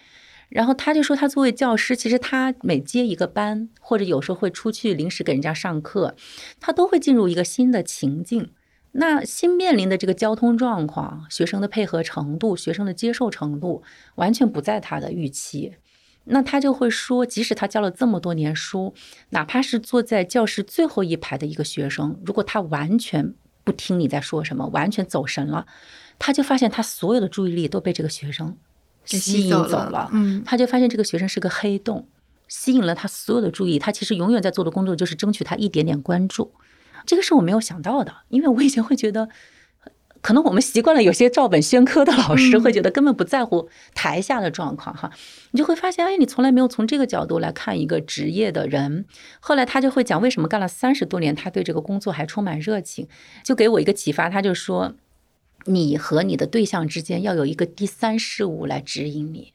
[0.49, 6.15] 然后他就说，他作为教师，其实他每接一个班，或者有时候会出去临时给人家上课，
[6.59, 8.49] 他都会进入一个新的情境。
[8.99, 13.83] 那新面临的这个交通状况，学生的配合程度，学生的接受程度，
[14.15, 15.75] 完全不在他的预期。
[16.23, 18.95] 那他就会说，即使他教了这么多年书，
[19.29, 25.67] 哪怕是坐在教室最后一排的一个学生，如果他完全不听你在说什么，完全走神了，
[26.17, 28.57] 他就发现他所有的注意力都被这个学生
[29.05, 30.09] 吸引走了。
[30.11, 32.07] 嗯，他就发现这个学生是个黑洞，
[32.47, 33.77] 吸引了他所有的注意。
[33.77, 36.51] 他其实永远在做的工作就是争取他一点点关注。
[37.07, 39.29] 这个是我没有想到的，因为我以前会觉得，
[40.21, 45.09] 可能我们习惯了有些照本宣科的老师会觉得根本不在乎台下的状况哈，
[45.51, 49.05] 你就会发现，哎，你从来没有从这个角度来看一个职业的人。
[49.39, 53.07] 后来他就会讲为什么干了三十多年，他对这个工作还充满热情，
[53.43, 54.95] 就给我一个启发，他就说，
[55.63, 59.53] 你和你的对象之间要有一个第三事物来指引你，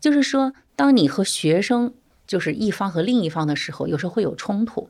[0.00, 1.92] 就是说，当你和学生
[2.26, 4.88] 就是一方和另一方的时候，有时候会有冲突。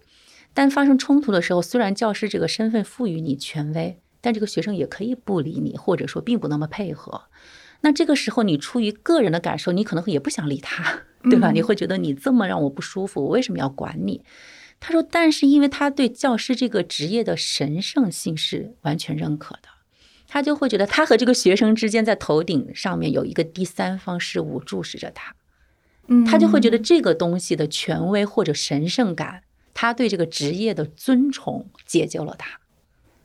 [0.53, 7.23] 但发生冲突的时候，虽然教师这个身份赋予你权威，但这个学生也可以不理你，或者说并不那么配合。
[7.83, 11.51] 那这个时候，你出于个人的感受，你可能也不想理他，对吧？
[11.51, 14.23] 你会觉得你这么让我不舒服，我为什么要管你？
[14.81, 19.69] 他说，但是因为他对教师这个职业的神圣性是完全认可的，
[20.27, 25.35] 他就会觉得他和这个学生之间在头顶上面有一个第三方事物注视着他，
[26.27, 29.45] 他就会觉得这个东西的权威或者神圣感。
[29.75, 32.59] 他对这个职业的尊崇解救了他，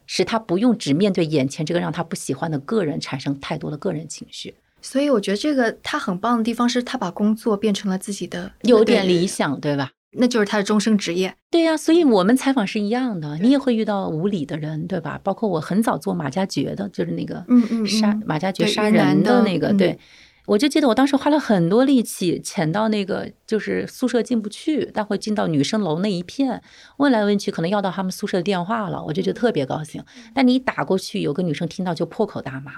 [0.05, 4.55] 使他不用只面对眼前这个让他不喜欢的个人产生太多的个人情绪。
[4.81, 9.91] 所以我觉得这个他很棒的地方是他把工作变成了自己的有点理想，对吧？
[10.17, 11.35] 那就是他的终生职业。
[11.49, 15.19] 对呀，所以我们采访是一样的，你也会遇到无理的人，对吧？
[15.23, 19.97] 包括我很早做马加爵的，就是那个嗯嗯杀马加爵杀人的那个，对。
[20.47, 26.61] 我就记得我当时花了很多力气潜到那个就是宿舍进不去，但会进到女生楼那一片，
[26.97, 30.03] 问来问去，可能要到他们宿舍的电话了，我就觉得特别高兴。
[30.33, 32.73] 但你一打过去，有个女生听到就破口大骂。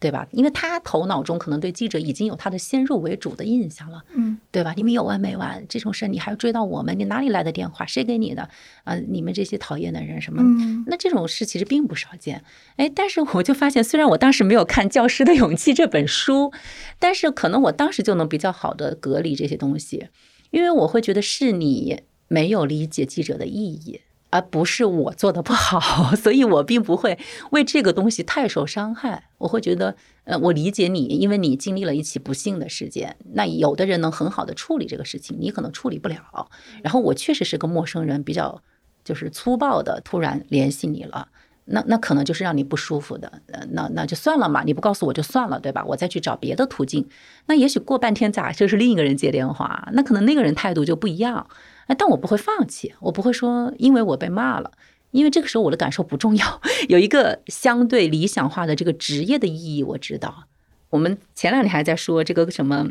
[0.00, 0.26] 对吧？
[0.30, 4.72] 因为他头脑中可能对记者已经有他的先入为主的印象了，嗯，对吧？
[4.76, 5.64] 你们有完没完？
[5.68, 6.96] 这种事你还要追到我们？
[6.98, 7.84] 你哪里来的电话？
[7.84, 8.48] 谁给你的？
[8.84, 10.42] 啊，你们这些讨厌的人什么？
[10.86, 12.44] 那这种事其实并不少见。
[12.76, 16.52] 哎，但是我就发现，虽然我当时没有看《教师的勇气》这本书，
[17.00, 20.08] 但是可能我当时就能比较好的隔离这些东西，
[20.50, 24.02] 因为我会觉得是你没有理解记者的意义。
[24.30, 27.18] 而不是我做的不好， 所以我并不会
[27.50, 29.24] 为这个东西太受伤害。
[29.38, 33.16] 我会觉得，呃，我理解你，因为你经历了一起不幸的事件。
[33.32, 36.50] 那有的人能很好的处理这个事情，你可能处理不了。
[36.82, 38.62] 然后我确实是个陌生人，比较
[39.04, 41.28] 就是粗暴的突然联系你了，
[41.64, 43.40] 那那可能就是让你不舒服的。
[43.46, 45.82] 呃，那那就算了嘛，你不告诉我就算了，对吧？
[45.86, 47.08] 我再去找别的途径。
[47.46, 51.48] 那也许过半天咋就是另一个人接电话，那可能那个人态度就不一样。
[51.88, 54.70] 哎，但我不会放弃，我不会说因为我被骂了，
[55.10, 56.60] 因为这个时候我的感受不重要。
[56.88, 60.44] 有一个相对理想化的这个职业的意义，我知道。
[60.90, 62.88] 我们前两天还在说这个什么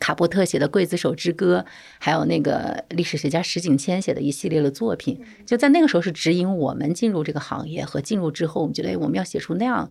[0.00, 1.64] 卡波特写的《刽子手之歌》，
[1.98, 9.90] 还有那个历史学家石景谦写的一系列的作品，就在那个时候是指引我们进入这个行业和进入之后，我们觉得我们要写出那样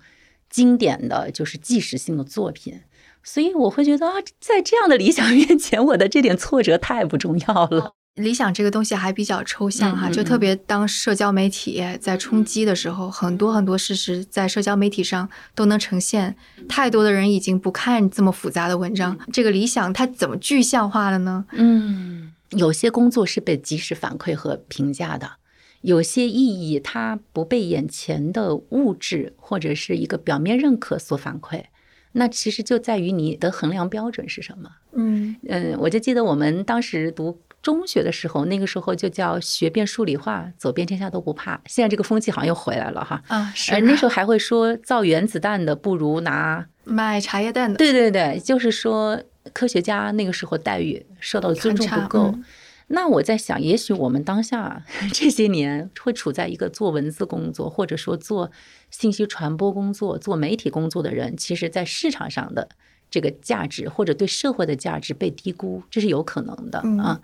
[0.50, 2.82] 经典的就是纪实性的作品。
[3.24, 7.94] 所以我会觉得啊，在这样的理想面前，我的这点挫折太不重要了。
[8.16, 16.36] 理想这个东西还比较抽象哈，就特别当社交媒体在冲击的时候，很多很多事实在社交媒体上都能呈现。
[16.70, 21.46] 太多的人已经不看这么复杂的文章，这个理想它怎么具象化了呢？
[21.54, 25.32] 嗯，有些工作是被及时反馈和评价的，
[25.82, 31.64] 有些意义它不被眼前的物质或者是一个表面认可所反馈。
[32.12, 34.70] 那其实就在于你的衡量标准是什么。
[34.92, 37.40] 嗯嗯，我就记得我们当时读。
[37.64, 41.60] 中学的时候，那个时候就叫学遍数理化，走遍天下都不怕。
[41.66, 43.24] 现在这个风气好像又回来了哈。
[43.30, 43.80] 啊，是。
[43.82, 47.78] 那时候还会说造原子弹的不如拿卖茶叶蛋的。
[47.78, 49.24] 对对对，就是说
[49.54, 52.36] 科学家那个时候待遇受到尊重不够。
[52.88, 58.52] 那我在想，也许我们当下 这些年会处在一个做文字工作，或者说做
[58.92, 62.68] 信息传播工作、做媒体工作的人，其实在市场上的
[63.10, 67.22] 这个价值或者对社会的价值被低估，这是有可能的啊。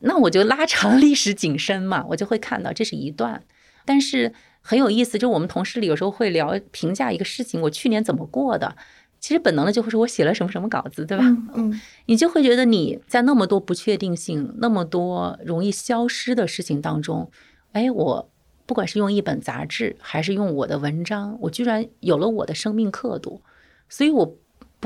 [0.00, 3.42] 那我就拉长历史景深嘛，我就会看到这是一段，
[3.84, 8.76] 但是很有意思，就我们同事里有时候会聊评价一个事情，我去年怎么过的，
[9.20, 11.24] 其实本能的就会说我写了什么什么稿子，对吧？
[11.54, 17.30] 嗯，你就会觉得你在那么多不确定性、那么多容易消失的事情当中，
[17.72, 18.30] 哎，我
[18.66, 23.42] 不管是用一本杂志，还是用我的文章，我居然有了我的生命刻度，
[23.88, 24.36] 所以我。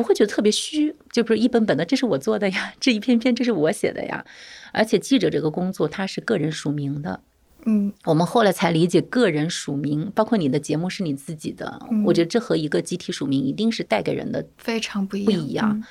[0.00, 4.24] 不会觉得特别虚，就不是一本本的，这是我做的呀，这一篇篇这是我写的呀。
[4.72, 7.20] 而且记者这个工作，它是个人署名的，
[7.66, 15.40] 嗯，我们后来才理解个人署名，包括你的节目是你自己的，我觉得这和一个集体署名一定是带给人的非常不一样。
[15.40, 15.84] 不一样。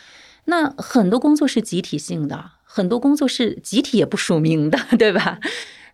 [0.46, 5.40] 那很多工作是集体性的，很多工作是集体也不署名的， 对吧？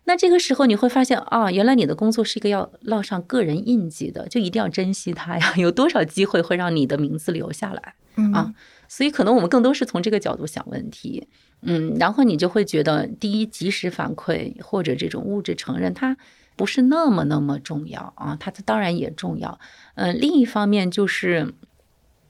[0.08, 5.52] 那这个时候你会发现啊，原来你的工作是一个要烙上个人印记的，就一定要珍惜它呀。
[5.56, 7.94] 有多少机会会让你的名字留下来
[8.32, 8.54] 啊？
[8.88, 11.28] 所以可能我们更多是从这个角度想问题，
[11.62, 16.16] 嗯，然后你就会觉得，第一，及时反馈或者这种物质承认，它
[16.56, 18.36] 不是那么那么重要啊。
[18.38, 19.58] 它当然也重要，
[19.94, 21.54] 嗯，另一方面就是。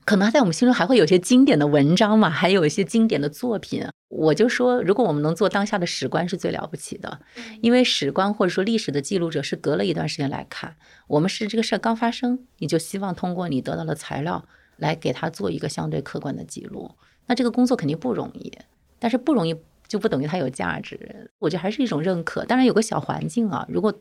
[0.05, 3.85] 可能在我们心中还会有些经典的文章嘛，还有一些经典的作品。
[4.07, 7.19] 我就说，如果我们能做当下的史官，是最了不起的。
[7.61, 10.77] 因为史官或者说历史的记录者是隔了一段时间来看，
[11.09, 16.91] 我们是这个事儿刚发生，你就希望通过你得到的材料来给他做一个相对客观的记录。
[17.27, 18.53] 那这个工作肯定不容易，
[18.99, 19.55] 但是不容易
[19.89, 21.31] 就不等于它有价值。
[21.39, 22.45] 我觉得还是一种认可。
[22.45, 23.93] 当然有个小环境啊，如果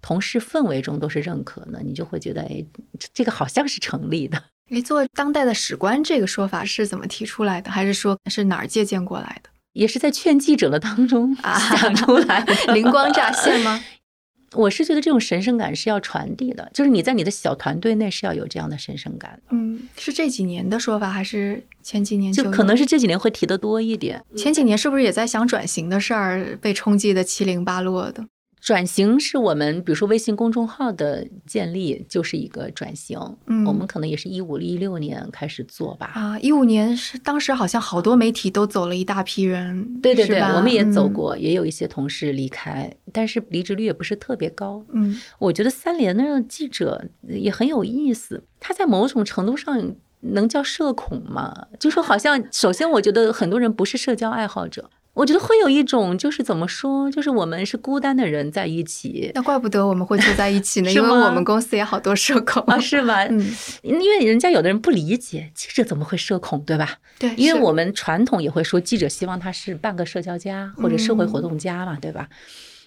[0.00, 2.64] 同事氛围中都是认可呢，你就会觉得，哎，
[3.12, 4.42] 这个好像是成立的。
[4.70, 7.70] 你做当代的史官这个说法是怎么提出来的？
[7.70, 9.50] 还是说是哪儿借鉴过来的？
[9.72, 13.80] 也是在劝记者的当中想出来， 灵光乍现吗？
[14.54, 19.40] 我是觉得这种神圣感是要传递的，就是你在你的小团队内是要有这样的神圣感。
[19.50, 24.24] 嗯，是这几年的说法，还是前几年就可能是这几年会提的多一点？
[24.36, 28.24] 前几年是不是也在想转型的事儿，被冲击的七零八落的？
[28.60, 33.18] 转型是我们，比如说微信公众号的建立就是一个转型。
[33.46, 36.10] 嗯，我们可能也是一五一六年开始做吧。
[36.14, 40.00] 啊，一五年是当时好像好多媒体都走了一大批人。
[40.00, 44.84] 对对对，我们也走过，也有一些同事离开，但是离职率也不是特别高。
[44.92, 51.68] 嗯，我觉得三联的记者也很有意思，他在某种程度上能叫社恐吗？
[51.78, 54.90] 就说好像，首先我觉得很多人不是社交爱好者。
[55.18, 59.32] 我觉得会有一种，就是怎么说，就是我们是孤单的人在一起。
[59.34, 63.24] 那怪不得我们会坐在一起呢， 因为我们公司也好多社恐啊，是吧？
[63.24, 63.44] 嗯，
[63.82, 66.98] 因为人家有的人不理解记者怎么会社恐，对吧？
[67.18, 72.28] 对，因为我们传统也会说记者希望他是半个社交家或者社会活动家嘛，对吧？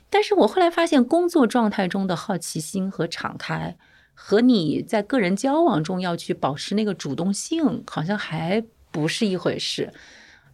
[0.09, 3.75] 但是我后来发现，工作状态中的好奇心和敞开，
[4.13, 9.91] 和你在个人交往中要去保持那个主动性，好像还不是一回事。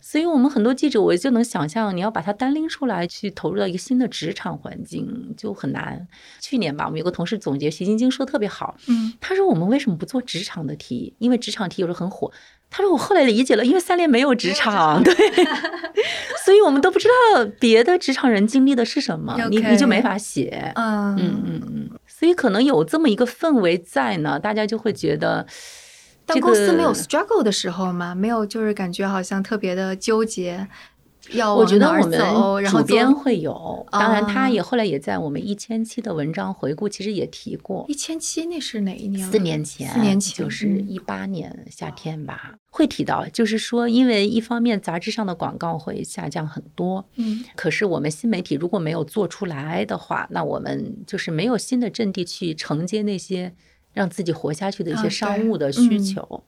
[0.09, 6.07] 所以，我们很多记者，我就能想象，你要把它单拎出来，去投入到一个新的职场环境，就很难。
[6.39, 11.13] 去年吧，我们有个同事总结，徐晶晶说特别好，嗯，他说我们为什么不做职场的题？
[11.19, 12.31] 因为职场题有时候很火。
[12.69, 15.13] 他说我后来理解了，因为三联没有职场，对，
[16.45, 25.45] 所以我们都不知道别的职场人经历的是什么，你你就没法写，嗯嗯嗯嗯，所以可能有这么一个氛围在呢，大家就会觉得。
[26.27, 28.13] 但公司没有 struggle 的时候吗？
[28.13, 30.67] 没有，就是感觉好像特别的纠结。
[31.31, 37.83] 要我觉得我们主编会有，当然他也后来也在我们一千期的文章回顾，其实也提过。
[37.89, 39.29] 一千期那是哪一年？
[39.29, 53.53] 四年前，四年前就是一八年夏天吧，会提到，就是说，因为一方面杂志上的广告会下降很多，嗯，可是我们新媒体如果没有做出来的话，那我们就是没有新的阵地去承接那些。
[53.97, 56.43] 让自己活下去的一些商务的需求，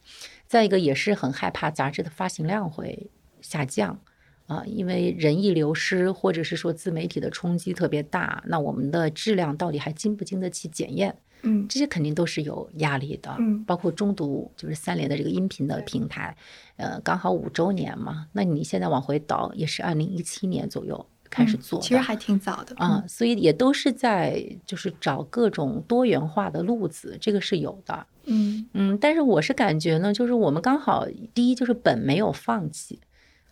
[0.46, 3.10] 再一个也是很害怕杂志的发行量会
[3.42, 4.00] 下降
[4.46, 11.16] 啊，因为人一流失，或者是说自媒体的冲击特别大，那我们的质量到底还经不经得起检验？
[11.42, 13.36] 嗯，这些肯定都是有压力的。
[13.40, 16.38] 嗯，包括中读就是三联的这个音频的平台，
[16.76, 21.04] 呃，刚好五周年嘛，那你现在往回倒也是二零一七年左右。
[21.30, 28.06] 开始做，其实还挺早的啊，所以也都是在就是找各种多元化的路子，这个是有的。
[28.26, 33.00] 嗯嗯，但是我是感觉呢，就是我们刚好第一就是本没有放弃，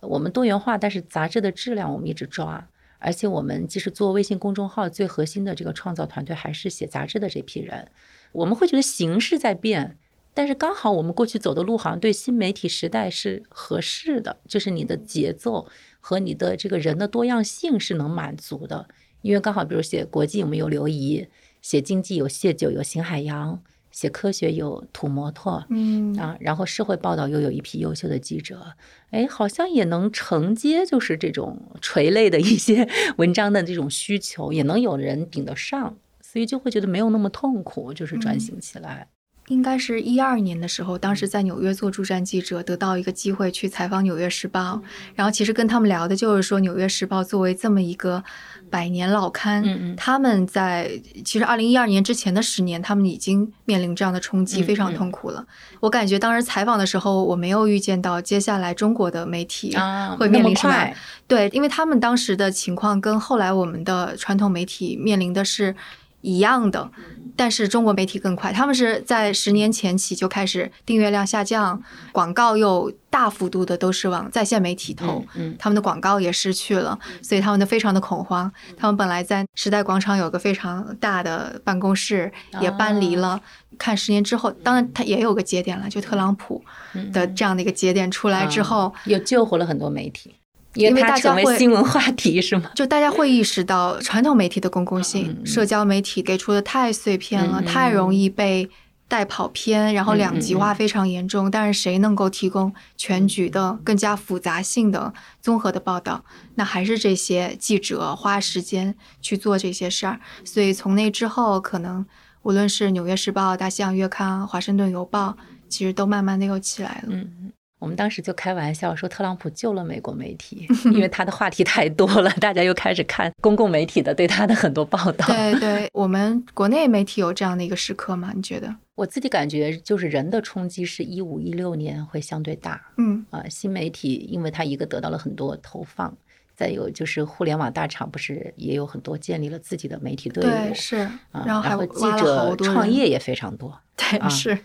[0.00, 2.68] 我们多元化，但是杂志的质量我们一直抓，
[2.98, 7.88] 而且我们即使做微信公众号，最核心的这个创造团队还是写杂志的这批人，
[8.32, 9.96] 我们会觉得形式在变，
[10.32, 15.66] 但是刚好我们过去走的路好像对新媒体时代是合适的，就是你的节奏。
[16.00, 18.88] 和你的这个人的多样性是能满足的，
[19.22, 21.26] 因为刚好，比如写国际，我们有刘怡；
[21.60, 23.58] 写经济有谢九，有邢海洋；
[23.90, 26.16] 写科学有土摩托，嗯。
[26.16, 28.74] 啊，然后社会报道又有一批优秀的记者，
[29.10, 32.88] 哎，好像也能承接就是这种垂类的一些
[33.18, 39.08] 文章的这种需求，也能有人顶得上，所以就会觉得没有那么痛苦，就是转型起来。
[39.48, 44.74] 应该是一二年的时候，当时在纽约做驻站记者，得到一个机会去采访《纽约时报》，
[45.14, 48.22] 然后其实跟他们聊的就是说，《纽约时报》作为这么一个
[48.70, 50.90] 百年老刊，嗯嗯，他们在
[51.24, 55.44] 其实二零一二年之前的十年，他们已经面临这样的冲击，非常痛苦了。
[55.80, 59.74] 我感觉当时采访的时候，我没有预见到接下来中国的媒体
[60.18, 60.92] 会面临什么，
[61.26, 65.74] 对，因为他们当时的情况跟后来我们的传统媒体面临的是。
[66.20, 66.90] 一样的，
[67.36, 71.80] 但是中国媒体更快，他们是在十年前起就开始订阅量下降，
[72.12, 78.50] 广告又大幅度的都是往在线媒体投，嗯，他们的广告也失去了，所以他们的非常的恐慌。
[78.76, 83.40] 他们本来在时代广场有个非常大的办公室，也搬离了。
[83.78, 86.64] 看十年之后，当然他也有个节点了，就特朗普
[87.12, 90.34] 的这样的一个节点出来之后，又救活了很多媒体。
[90.78, 92.70] 因为大家会新闻话题是吗？
[92.74, 98.70] 就大家会意识到传统媒体的公共性，社交媒体给出的太碎片了，太容易被
[99.08, 101.50] 带跑偏，然后两极化非常严重。
[101.50, 106.24] 但是谁能够提供全局的、更加复杂性的综合的报道？
[106.54, 110.20] 那还是这些记者花时间去做这些事儿。
[110.44, 112.04] 所以从那之后，可能
[112.42, 115.30] 无论是《纽约时报》《大西洋月刊》《华盛顿邮报》，
[115.68, 117.08] 其实都慢慢的又起来了。
[117.08, 117.52] 嗯。
[117.78, 125.26] 我们当时就开玩笑说，特朗普救了美国媒体，因为他的话题太多了，大家又开始看公共媒体的对他的很多报道。
[125.26, 128.32] 对对，我们国内媒体有这样的一个时刻吗？
[128.34, 128.74] 你觉得？
[128.96, 132.80] 我自己感觉就是人的冲击是一五一六年会相对大。
[132.96, 136.12] 嗯啊，新媒体因为它一个得到了很多投放，
[136.56, 140.50] 再有就是互联网大厂不是也有很多建立了自己的媒体队伍？
[140.50, 140.96] 对，是。
[141.30, 143.80] 啊，然后还有记者创业也非常多。
[143.96, 144.58] 对，是。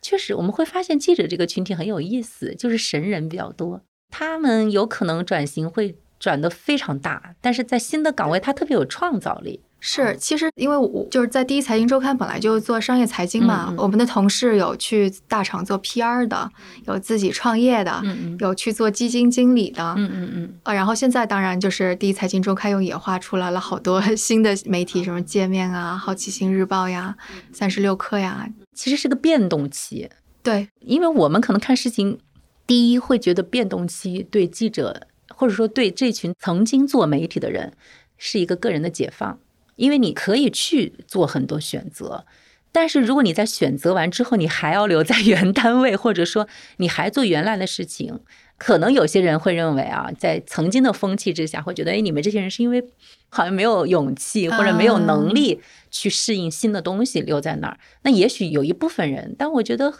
[0.00, 3.80] 确实，我们会发现记者这个群体很有意思，就是神人比较多。
[4.10, 9.60] 他们有可能转型会转得非常大，但是在新的岗位，他特别有创造力。
[9.80, 16.50] 是，其实因为我就是在第一财经周刊本来就做商业财经嘛，我们的同事有去大厂做 PR 的，
[16.86, 18.02] 有自己创业的，
[18.40, 20.54] 有去做基金经理的，嗯嗯嗯。
[20.64, 27.16] 啊，然后现在当然就是第一财经周刊又演化出来了好多 新的媒体，什么界面啊、好奇心日报呀、
[27.52, 28.48] 三十六氪呀。
[28.78, 30.08] 其实是个变动期，
[30.40, 32.20] 对，因为我们可能看事情，
[32.64, 37.72] 第一会觉得变动期对记者或者说对这群曾经做媒体的人
[38.18, 39.40] 是一个个人的解放，
[39.74, 42.24] 因为你可以去做很多选择。
[42.70, 48.20] 但是如果你在选择完之后，你还要留在原单位，或者说你还做原来的事情，
[48.58, 52.84] 可能有些人会认为啊，在曾经的风气之下，会觉得哎，你们这些人是因为
[53.30, 57.78] 好像没有勇气或者没有能力去适应新的东西留在那儿。
[58.02, 59.94] 那也许有一部分人，但我觉得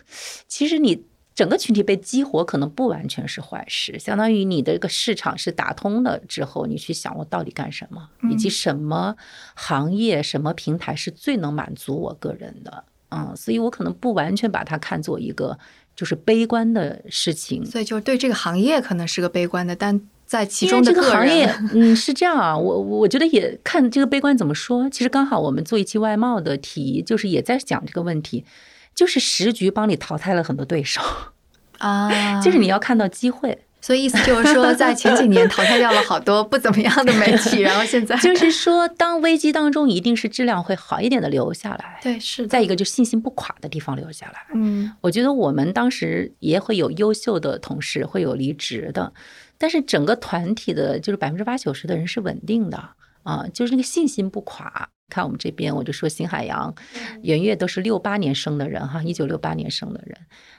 [0.47, 1.07] 其实你。
[1.39, 3.97] 整个群体被激活，可能不完全是坏事。
[3.97, 9.15] 相当于你的这个市场是打通了之后，你去想我到底干什么，以及什么
[9.55, 12.83] 行业、什么平台是最能满足我个人的。
[13.11, 15.57] 嗯，所以我可能不完全把它看作一个
[15.99, 17.67] 就是悲观的事情。
[17.67, 22.57] 所以就对这个行业可能是个悲观的，但在其中的这个行业， 嗯，是这样啊。
[22.57, 24.89] 我我觉得也看这个悲观怎么说。
[24.89, 28.45] 其实刚好我们做一期外贸的题，就是也在讲这个问题。
[28.95, 31.01] 就是时局帮你淘汰了很多对手
[31.79, 32.11] 啊，
[32.43, 33.57] 就是你要看到机会，
[33.89, 41.99] 所以意思就是说，在前几年淘汰掉了好多不怎么样的媒体， 然后现在就是说，当危机当中，一定是质量会好一点的留下来。
[42.03, 42.47] 对，是。
[42.47, 44.45] 再一个，就信心不垮的地方留下来。
[44.53, 49.11] 嗯，我觉得我们当时也会有优秀的同事，会有离职的，
[49.57, 52.91] 但是整个团体的，就是百分之八九十的人是稳定的
[53.23, 54.91] 啊，就是那个信心不垮。
[55.09, 56.75] 看我们这边，我就说新海洋、
[57.23, 60.15] 袁月都是六八年生的人哈，一九六八年生的人。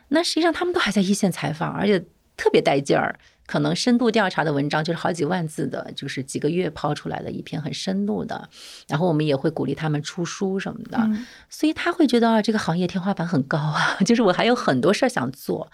[0.07, 2.03] 那实际上他们都还在一线采访，而且
[2.40, 3.20] 特别带劲儿。
[3.46, 8.48] 可能深度调查的文章就是好几万字的，就是几个月抛出来的一篇很深度的。
[8.88, 11.10] 然后我们也会鼓励他们出书什么的，
[11.50, 15.72] 所以他会觉得啊，这个行业天花板很高啊， 就是我还有很多事儿想做。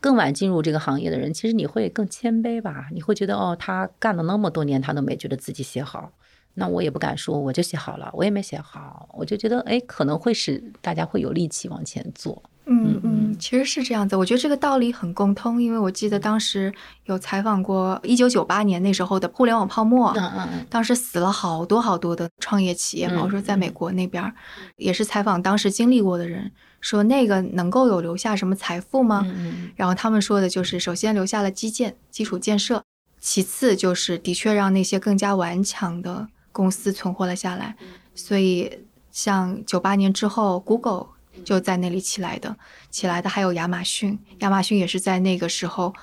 [0.00, 2.86] 更晚进入这个行业的人，其实你会更谦卑吧？
[2.92, 6.12] 你会觉得哦，他干了那么多年，他都没觉得自己写好。
[6.58, 12.42] 那我也不敢说，我就写好了，我也没写好，我就觉得，哎，可能会使大家会有力气往前做。
[12.68, 16.72] 嗯嗯，其实是这样子，我觉得这个道理很共通，因为我记得当时
[17.04, 24.32] 有采访过一九九八年那时候的互联网泡沫，嗯嗯嗯，当时死了好多好多的创业企业嘛，我说在美国那边
[24.76, 26.50] 也是采访当时经历过的人，
[26.80, 29.22] 说那个能够有留下什么财富吗？
[29.26, 32.82] 嗯然后他们说的就是，首先留下了基建基础建设，
[33.20, 36.26] 其次就是的确让那些更加顽强的。
[36.56, 37.76] 公司存活了下来，
[38.14, 38.78] 所以
[39.10, 41.08] 像九八年之后，Google
[41.44, 42.56] 就在那里起来的，
[42.90, 45.94] 起来的还有亚马逊，亚马逊也是在那个时候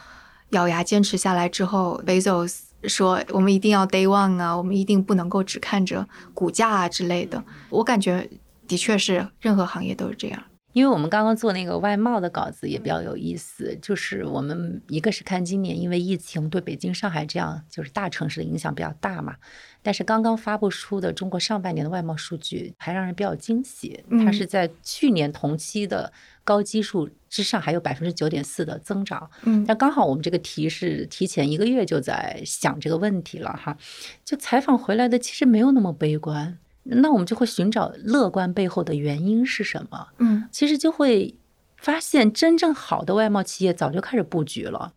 [0.51, 7.43] 咬牙坚持下来之后，Bezos 说我们一定要 Day One 啊，我们一定不能够只看着股价啊之类的。
[7.71, 8.29] 我感觉
[8.67, 10.43] 的确是任何行业都是这样。
[10.73, 19.35] 因为我们刚刚做那个外贸的稿子也比较有意思，就是我们一个是看今年因为疫情对北京、上海这样就是大城市的影响比较大嘛，
[19.81, 26.11] 但是刚刚发布出的中国上半年的外贸数据还让人比较惊喜，它是在去年同期的
[26.43, 33.77] 高基数之上还有百分之九点四的增长，嗯，但刚好我们这个题是提前一个月就在想这个问题了哈，
[34.25, 36.57] 就采访回来的其实没有那么悲观。
[36.83, 40.07] 那我们就会寻找乐观背后的原因是什么？
[40.17, 41.35] 嗯，其实就会
[41.77, 44.93] 发现，真正好的外贸企业早就开始布局了。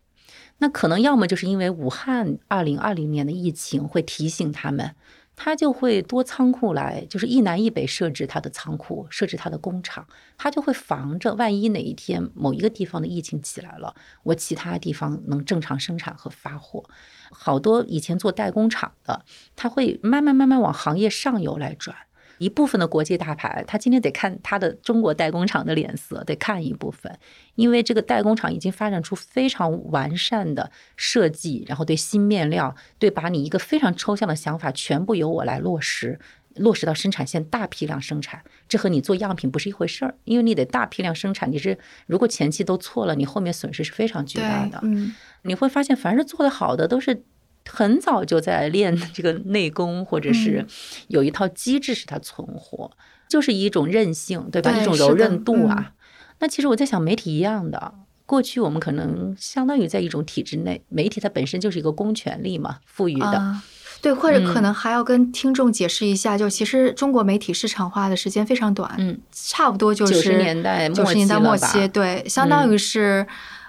[0.59, 4.95] 那可能要么就是因为武汉二零二零年的疫情会提醒他们。
[5.39, 16.83] 他就会多仓库来，就是一南一北设置他的仓库，设置他的工厂，他就会防着万一哪一天某一个地方的疫情起来了，我其他地方能正常生产和发货。
[17.31, 19.23] 好多以前做代工厂的，
[19.55, 21.95] 他会慢慢慢慢往行业上游来转。
[22.39, 27.17] 一部分的国际大牌，他今天得看他的中国代工厂的脸色，得看一部分，
[27.55, 36.19] 因为这个代工厂已经发展出非常完善的设计，然后对新面料，对把你一个非常抽象的想法全部由我来落实，
[36.57, 44.79] 落实到生产线大批量生产，这和你做样品不是一回事儿，因为你得大批量生产，你是如果前期都错了，你后面损失是非常巨大的。
[44.83, 47.23] 嗯，你会发现，凡是做的好的都是。
[47.69, 50.65] 很早就在练这个内功，或者是
[51.09, 52.89] 有一套机制使它存活，
[53.27, 54.71] 就是一种韧性，对吧？
[54.71, 55.91] 一种柔韧度啊。
[56.39, 57.93] 那其实我在想，媒体一样的，
[58.25, 63.57] 过去我们可能相当于在一种体制内，媒体它本身就是一个公权力嘛，赋予的。
[64.01, 73.25] 对，或者可能还要跟听众解释一下，就其实中国媒体市场化的时间非常短，嗯，差不多就是九十年代九十年代末期，对，相当于是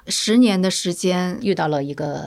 [0.07, 2.25] 十年的时间遇到了一个。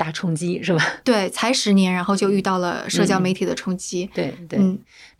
[0.00, 0.82] 大冲击是吧？
[1.04, 4.08] 对，才十年，然后就遇到了社交媒体的冲击。
[4.14, 4.58] 对对，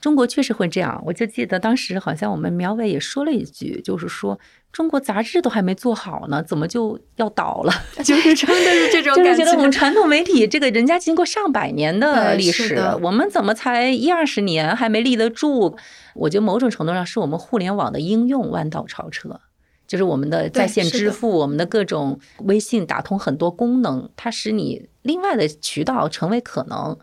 [0.01, 0.99] 中国确实会这样。
[1.05, 4.41] 我就记得当时好像我们苗伟也说了一句，就是说
[4.73, 7.73] 中国杂志都还没做好呢，怎么就要倒了？
[8.03, 9.31] 就是真的是这种 感觉。
[9.33, 15.77] 就是觉得我们传统媒体这个人家经过上百年的历史，我们怎么才一二十年还没立得住？
[16.15, 19.41] 我觉得某种程度上是我们互联网的应用弯道超车。
[19.91, 26.97] 就是我们的在线支付，我们的各种微信打通很多功能，它使你另外的渠道成为可能。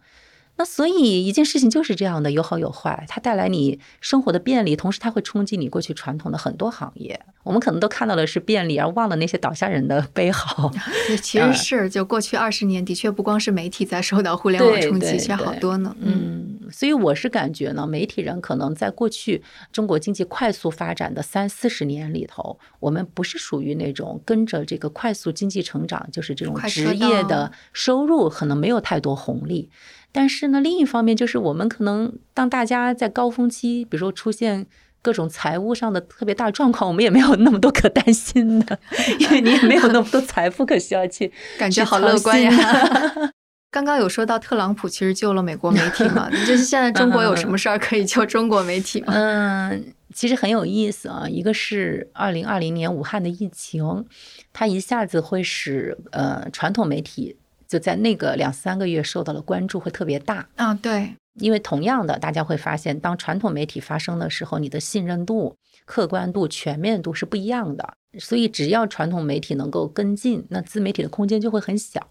[0.55, 7.19] 那所以一件事情就是这样的，有好有坏，它带来你生活的便利，同时它会冲击你过去传统的很多行业。
[7.43, 10.71] 我们可能都看到的是便利，而忘了那些倒下人的悲嚎。
[11.09, 15.93] 对 其实是就过去二十年，的确不光是媒体在受到互联网冲击，对其实好多呢。
[15.99, 19.41] 嗯，嗯，所以我是感觉呢，媒体人可能在过去
[19.72, 29.70] 中国经济快速发展的三四十年里头，我们不是属于那种跟着这个快速经济成长，就是这种职业的收入可能没有太多红利。
[30.11, 34.68] 但是呢，另一方面就是我们可能当大家在高峰期，比如说出现。
[34.99, 38.78] 各种财务上的特别大状况，我们也没有那么多可担心的，
[39.20, 43.32] 因为你也没有那么多财富可需要去感觉好乐观心呀。
[43.78, 49.13] 刚刚有说到特朗普其实救了美国媒体嘛， 就是现在中国有什么事儿可以救中国媒体吗？
[49.13, 51.28] 嗯，其实很有意思啊。
[51.30, 54.03] 一个是二零二零年武汉的疫情，
[54.51, 60.47] 它一下子会使呃传统媒体就在那个两三个月受到了关注，会特别大。
[60.55, 65.55] 啊，对，因为同样的，大家会发现，当传统媒体发生的时候，你的信任度、
[65.86, 67.93] 客观度、全面度是不一样的。
[68.17, 72.01] 所以，只要传统媒体能够跟进，那自媒体的空间就会很小，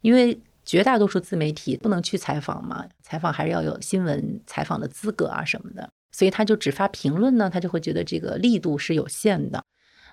[0.00, 9.62] 因为绝大多数自媒体不能去采访嘛，采访还是要有新闻采访的资格啊什么的，所以他就只发评论呢，他就会觉得这个力度是有限的。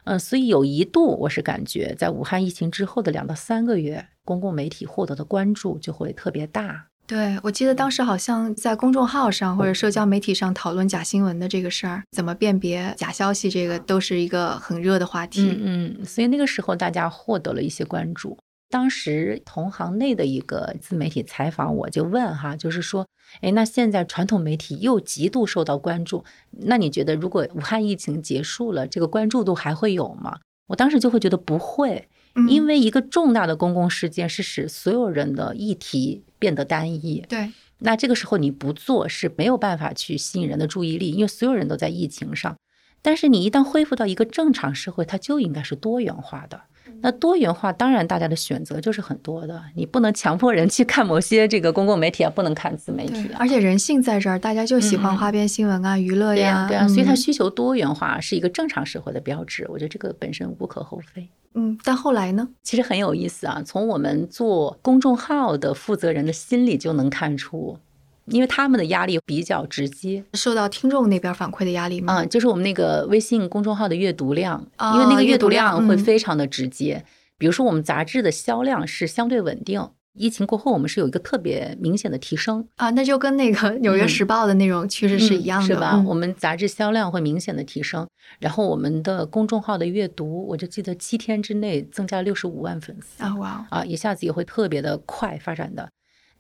[0.04, 6.88] 嗯，所以有一度我是感觉，在武汉疫情之后的两到三个月，公共媒体获得的关注就会特别大。
[7.06, 15.50] 对，我记得当时好像在公众号上或者社交媒体上讨论假新闻的这个事儿，怎么辨别假消息，这个都是一个很热的话题。
[15.62, 18.38] 嗯嗯，所以那个时候大家获得了一些关注。
[18.72, 23.06] 当时同行内的一个自媒体采访，我就问哈，就是说，
[23.42, 30.40] 哎，那现在传统媒体又极度受到关注，那你觉得如果武汉疫情结束了，这个关注度还会有吗？
[30.68, 37.26] 我当时就会觉得不会，嗯因为一个重大的公共事件是使所有人的议题变得单一。
[37.28, 42.56] 对，那这个时候你不做是没有办法去吸引人的注意力，因为所有人都在疫情上。
[43.02, 46.62] 但是你一旦恢复到一个正常社会，它就应该是多元化的。
[47.02, 53.38] 那多元化，当然大家的选择就是很多的，你不能强迫人去看某些这个公共媒体啊，不能看自媒体，啊。
[53.40, 61.28] 而且人性在这儿，大家就喜欢花边新闻啊、娱乐对呀、呀，对啊、所以它嗯需求多元化是一个正常社会的标志，我觉得这个本身无可厚非。
[61.54, 62.48] 嗯，但后来呢？
[62.64, 67.78] 其实很有意思啊，从我们做公众号的负责人的心里就能看出，
[68.26, 70.24] 因为他们的压力比较直接。
[70.34, 72.22] 受到听众那边反馈的压力吗？
[72.22, 77.04] 嗯，就是我们那个微信公众号的阅读量，哦因为那个阅读量量会嗯非常的直接。
[77.38, 85.92] 比如说，我们杂志的销量是相对稳定，疫情过后我们是有一个特别明显的提升，啊，那就跟那个《纽约时报》的那种趋势是一样的，嗯是吧？
[85.96, 88.08] 嗯我们杂志销量会明显的提升，
[88.40, 95.90] 然后我们的公众号的阅读，我就记得七天之内增加六十五万粉丝啊，哇，啊，一下子也会特别的快发展的。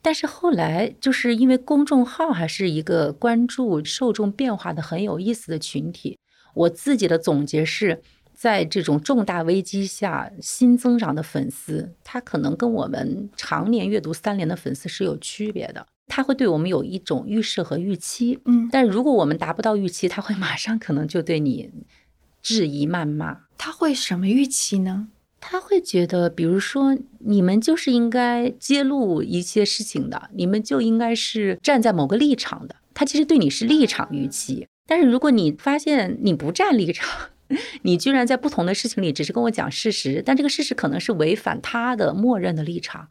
[0.01, 6.17] 但是后来就是因为公众号还是一个关注受众变化的很有意思的群体，
[6.53, 8.01] 我自己的总结是
[8.33, 21.69] 在这种重大危机下新增长的粉丝，他可能跟我们常年阅读三联的粉丝是有区别的，他会对我们有一种预设和预期，嗯，但如果我们达不到预期，他会马上可能就对你
[22.41, 23.41] 质疑谩骂。
[23.57, 25.09] 他会什么预期呢？
[25.43, 32.75] 他会觉得，比如说，你们就是应该揭露一些事情的，你们就应该是站在某个立场的。
[32.93, 37.09] 他其实对你是立场预期，但是如果你发现你不站立场，
[37.81, 43.07] 你居然在不同的事情里只是跟我讲事实，但这个事实可能是违反他的默认的立场，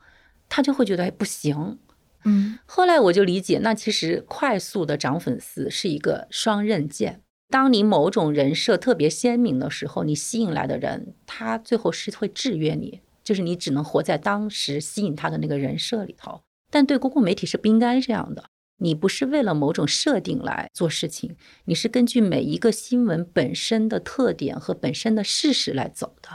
[0.48, 1.78] 他就会觉得哎不行。
[2.24, 7.22] 嗯后来我就理解，那其实快速的涨粉丝是一个双刃剑。
[7.50, 16.40] 当你某种人设特别鲜明的时候，你吸引来的人，他最后是会制约你，就是你只能活在当时吸引他的那个人设里头。
[16.70, 18.44] 但对公共媒体是不应该这样的，
[18.78, 21.34] 你不是为了某种设定来做事情，
[21.64, 26.28] 你是根据每一个新闻本身的特点和本身的事实来走的。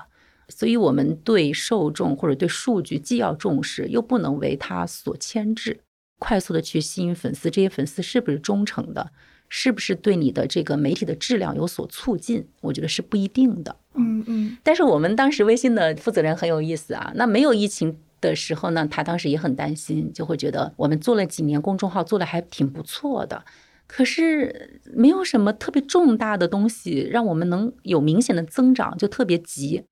[0.49, 5.79] 所以，我们对受众或者对数据既要重视，又不能为它所牵制。
[6.19, 9.11] 快速的去吸引粉丝，这些粉丝是不是忠诚的？
[9.57, 12.45] 是不是对你的这个媒体的质量有所促进？
[12.59, 13.73] 我觉得是不一定的。
[13.93, 23.45] 嗯嗯但是我们当时微信的负责人很有意思啊，那没有疫情的时候呢，他当时也很担心，就会觉得我们做了几年公众号，做的还挺不错的，
[23.87, 29.85] 可是没有什么特别重大的东西让我们能有明显的增长，就特别急。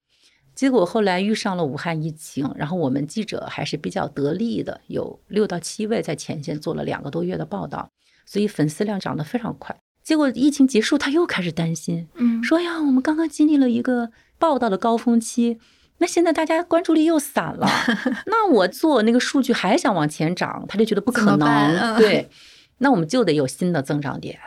[0.53, 7.89] 结果后来遇上了武汉疫情，然后我们记者还是比较得力的，有六到七位在前线做了两个多月的报道，
[8.25, 9.75] 所以粉丝量涨得非常快。
[10.03, 15.57] 结果疫情结束，他又开始担心，嗯，说呀，我们刚刚经历了一个报道的高峰期，
[15.99, 17.67] 那现在大家关注力又散了，
[18.27, 21.47] 那我做那个数据还想往前涨，他就觉得不可能。
[21.47, 22.29] 嗯对，
[22.79, 24.37] 那我们就得有新的增长点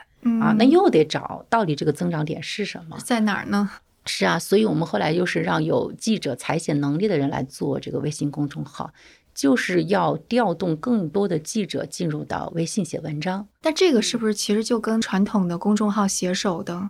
[0.42, 2.98] 啊，嗯那又得找到底这个增长点是什么。
[3.02, 3.70] 在哪儿呢？
[4.04, 8.92] 是啊，所以我们后来又是让有记者采写能力的人来做这个微信公众号，
[9.36, 13.46] 就是要调动更多的记者进入到微信写文章。
[13.60, 16.88] 但这个是不是其实就跟传统的公众号写手的，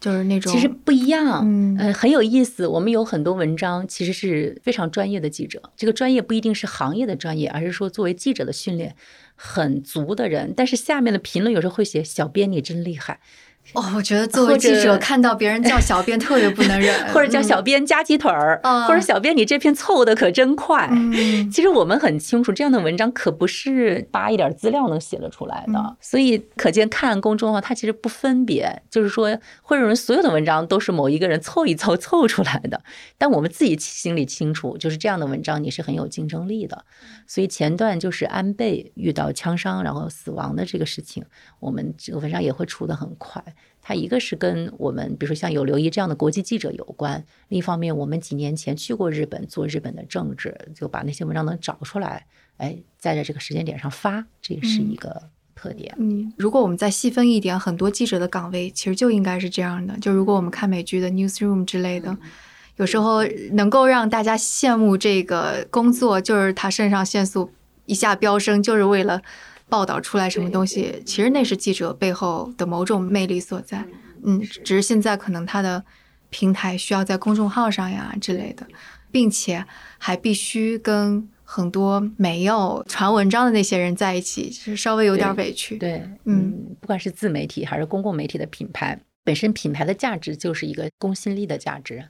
[0.00, 2.66] 就是那种其实不一样，嗯呃，很有意思。
[2.66, 8.96] 我们有很多文章其实是非常专业的记者，这个专业不一定是行业的专业，而是说作为记者的训练
[9.36, 10.52] 很足的人。
[10.56, 13.20] 但是下面的评论有时候会写：“小编你真厉害。”
[13.72, 20.88] 哦，我觉得作为记者看到别人叫小编特别不能忍， 或者叫小编夹鸡腿儿，嗯或者小编你这篇凑的可真快。
[20.90, 25.78] 嗯，其实我们很清楚，这样的文章可不是扒一点资料能写得出来的。
[25.78, 32.82] 嗯所以可见看公众号，它其实不分别，就是说会认为所有的文章都是某一个人凑一凑凑出来的。
[33.18, 36.84] 但我们自己心里清楚，就是这样的文章你是很有竞争力的。
[37.28, 41.24] 所以前段就是安倍遇到枪伤然后死亡的这个事情，
[41.60, 43.40] 我们这个文章也会出的很快。
[43.82, 52.26] 它一个是跟我们，比如说像有刘怡这样的国际记者有关，另一方面，我们几年前去过日本做日本的政治，就把那些文章能找出来，
[52.58, 55.22] 哎，在这个时间点上发，这个是一个
[55.54, 55.94] 特点。
[55.98, 59.98] 嗯，如果我们再细分一点，很多记者的岗位其实就应该是这样的。
[59.98, 62.16] 就如果我们看美剧的 newsroom 之类的，
[62.76, 67.50] 有时候能够让大家羡慕这个工作，就是他肾上腺素
[67.86, 69.20] 一下飙升，就是为了
[69.70, 71.00] 报道出来什么东西。
[71.06, 73.86] 其实那是记者背后的某种魅力所在。
[74.22, 75.82] 嗯，只是现在可能他的
[76.28, 78.66] 平台需要在公众号上呀之类的，
[79.10, 79.64] 并且
[79.96, 85.78] 还必须跟很多没有传文章的那些人在一起，就是稍微有点委屈。
[85.78, 92.04] 对，嗯嗯，不管是自媒体还是公共媒体的品牌，本身品牌的价值就是一个公信力的价值。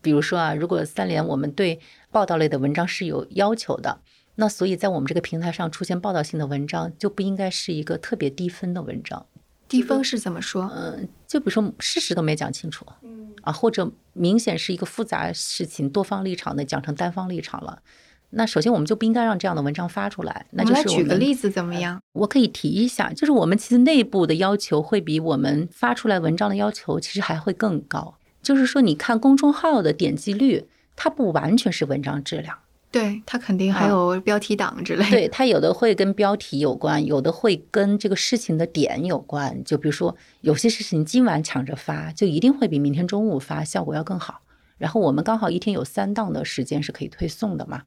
[0.00, 1.80] 比如说啊，如果三联我们对
[2.12, 4.00] 报道类的文章是有要求的，
[4.40, 9.26] 那所以在我们这个平台上出现报道性的文章，就不应该是一个特别低分的文章。
[9.66, 10.70] 低分是怎么说？
[10.76, 17.82] 嗯，就比如说事实都没讲清楚，嗯啊，或者明显是一个复杂事情，多方立场的讲成单方立场了。
[18.30, 20.46] 那首先我们就不应该让这样的文章发出来。
[20.52, 22.00] 那我来就是我们举个例子怎么样？
[22.12, 28.14] 我可以提一下，就是我们其实内部的要求会比我们发出来文章的要求其实还会更高。
[28.40, 30.64] 就是说，你看公众号的点击率，
[30.94, 32.56] 它不完全是文章质量，
[32.90, 35.10] 对他肯定还啊有标题党之类的。
[35.10, 39.62] 对，它有的会跟标题有关，有的会跟这个事情的点有关。
[39.62, 44.40] 就比如说，有些事情今晚抢着发，就一定会比明天中午发效果要更好。
[44.78, 47.82] 然后我们刚好一天有三档的时间是可以推送的嘛。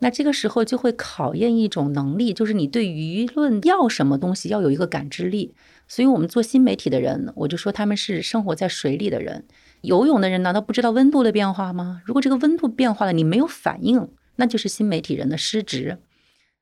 [0.00, 5.54] 那这个时候就会考验一种能力，就是你对舆论要什么东西要有一个感知力。
[5.88, 9.44] 所以我们做新媒体的人，我就说他们是生活在水里的人。
[9.80, 12.00] 游泳的人难道不知道温度的变化吗？
[12.04, 14.08] 如果这个温度变化了，你没有反应，
[14.38, 15.98] 那就是新媒体人的失职。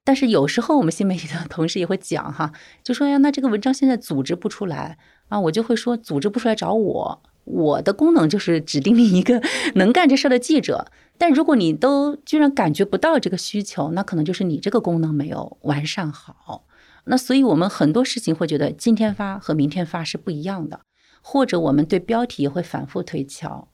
[0.04, 2.52] 但是有时候我们新媒体的同事也会讲哈，
[2.84, 4.98] 就说呀，那这个文章现在组织不出来
[5.28, 9.42] 啊，我就会说组织不出来找我，我的功能就是指定你一个
[9.74, 10.86] 能干这事的记者。
[11.18, 16.66] 但如果你都居然感觉不到这个需求，那可能就是你这个功能没有完善好。
[17.06, 20.82] 那所以我们很多事情会觉得今天发和明天发是不一样的，
[21.20, 23.68] 或者我们对标题也会反复推敲，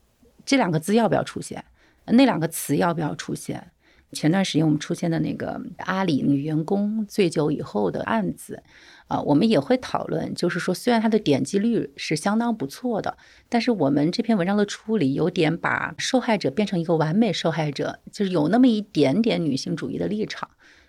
[0.46, 1.62] 这两个字要不要出现，
[2.07, 3.70] 那两个词要不要出现。
[4.12, 8.62] 前段时间我们出现的那个阿里女员工醉酒以后的案子，
[9.08, 13.16] 啊，我们也会讨论，就是说虽然它的点击率是相当不错的，
[13.48, 20.48] 但是我们这篇文章的处理有点把受害者变成一个完美受害者，就是有那么一点点女性主义的立场。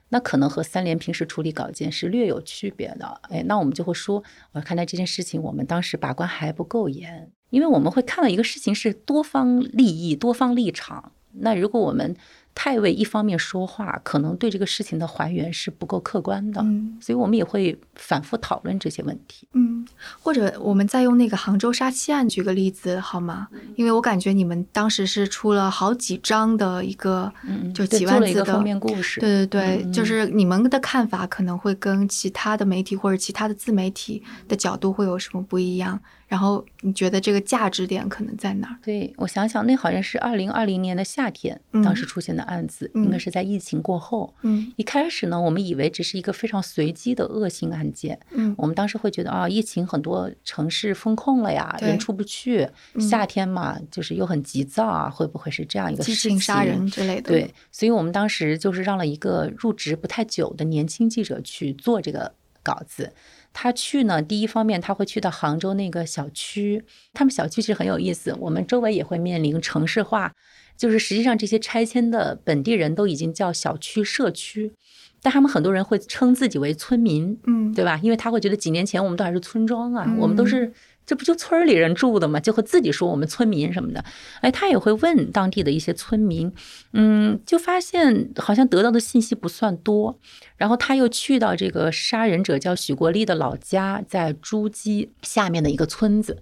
[0.10, 11.14] 那可能和三联平时处理稿件是略有区别的，哎，那我们就会说，我看待这件事情，我们当时把关还不够严，因为我们会看到一个事情是多方利益、多方立场。
[11.38, 12.16] 那如果我们
[12.56, 19.48] 太为一方面说话，可能对这个事情的还原是不够客观的，嗯所以我们也会反复讨论这些问题。
[19.54, 19.86] 嗯，
[20.20, 23.48] 或者我们再用那个杭州杀妻案举个例子好吗？
[23.76, 36.00] 因为我感觉你们当时是出了好几章的一个，嗯，就几万字的封面故事，对对对，嗯就是你们的看法可能会跟其他的媒体或者其他的自媒体的角度会有什么不一样？
[36.34, 38.76] 然后你觉得这个价值点可能在哪儿？
[38.84, 44.34] 对我想想，那好像是二零二零年的夏天，嗯当时出现的案子，嗯应该是在疫情过后。
[44.42, 57.30] 嗯一开始呢，我们以为只是一个非常随机的恶性案件，嗯我们当时会觉得啊，疫情很多城市封控了呀，人出不去，嗯夏天嘛，就是又很急躁啊，会不会是这样一个激事情杀情人之类的。
[57.30, 63.14] 对，所以我们当时就是让了一个入职不太久的年轻记者去做这个稿子。
[63.54, 66.84] 他去呢，第一方面他会去到杭州那个小区，
[67.14, 70.34] 他们小区其实很有意思，我们周围也会面临城市化，
[70.76, 74.74] 就是实际上这些拆迁的本地人都已经叫小区社区。
[75.22, 77.98] 但他们很多人会称自己为村民，嗯，对吧？
[78.04, 80.70] 因为他会觉得几年前我们都还是村庄啊，我们都是
[81.06, 84.04] 这不就村里人住的嘛，就会自己说我们村民什么的。
[84.42, 86.52] 哎，他也会问当地的一些村民，
[86.94, 90.20] 嗯，就发现好像得到的信息不算多。
[90.56, 96.42] 然后他又去到这个杀人者叫许国立的老家，在朱基下面的一个村子。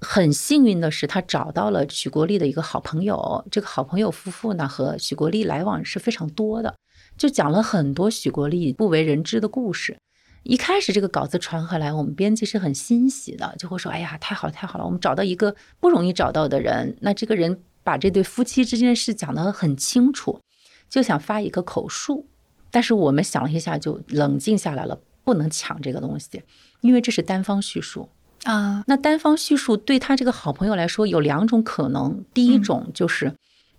[0.00, 3.46] 很幸运的是，他找到了许国立的一个好朋友。
[3.52, 6.74] 这个好朋友夫妇呢，和许国立来往是非常多的。
[7.16, 9.96] 就讲了很多许国立不为人知的故事。
[10.44, 16.96] 一开始这个稿子传回来，我们编辑是很欣喜的，就会说：“哎呀，太好了太好了，我们找到一个不容易找到的人。
[17.00, 20.40] 那这个人把这对夫妻之间的事讲得很清楚，
[20.88, 22.26] 就想发一个口述。
[22.70, 26.42] 但是我们想了一下，就冷静下来了，不能抢这个东西，
[26.80, 28.08] 因为这是单方叙述
[28.44, 28.82] 啊。
[28.88, 33.32] 那单方叙述对他这个好朋友来说有两种可能，第一种就是。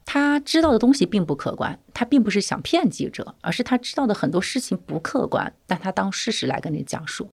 [0.05, 7.29] 他知道的东西并不客观，他并不是想骗记者，而是他知道的很多事情不客观，但他当事实来跟你讲述。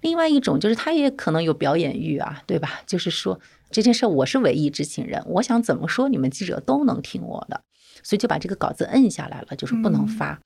[0.00, 2.80] 另外一种就是他也可能有表演欲啊，对吧？
[2.86, 7.62] 就是说这件事我是唯一知情人，我想怎么说你们记者都能听我的，
[8.02, 10.40] 所以就把这个稿子摁下来了，就是不能发。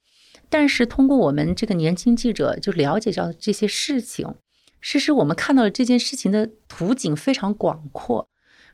[0.49, 4.35] 但是通过我们这个年轻记者就了解到这些事情，
[4.81, 8.29] 事实我们看到了这件事情的图景非常广阔。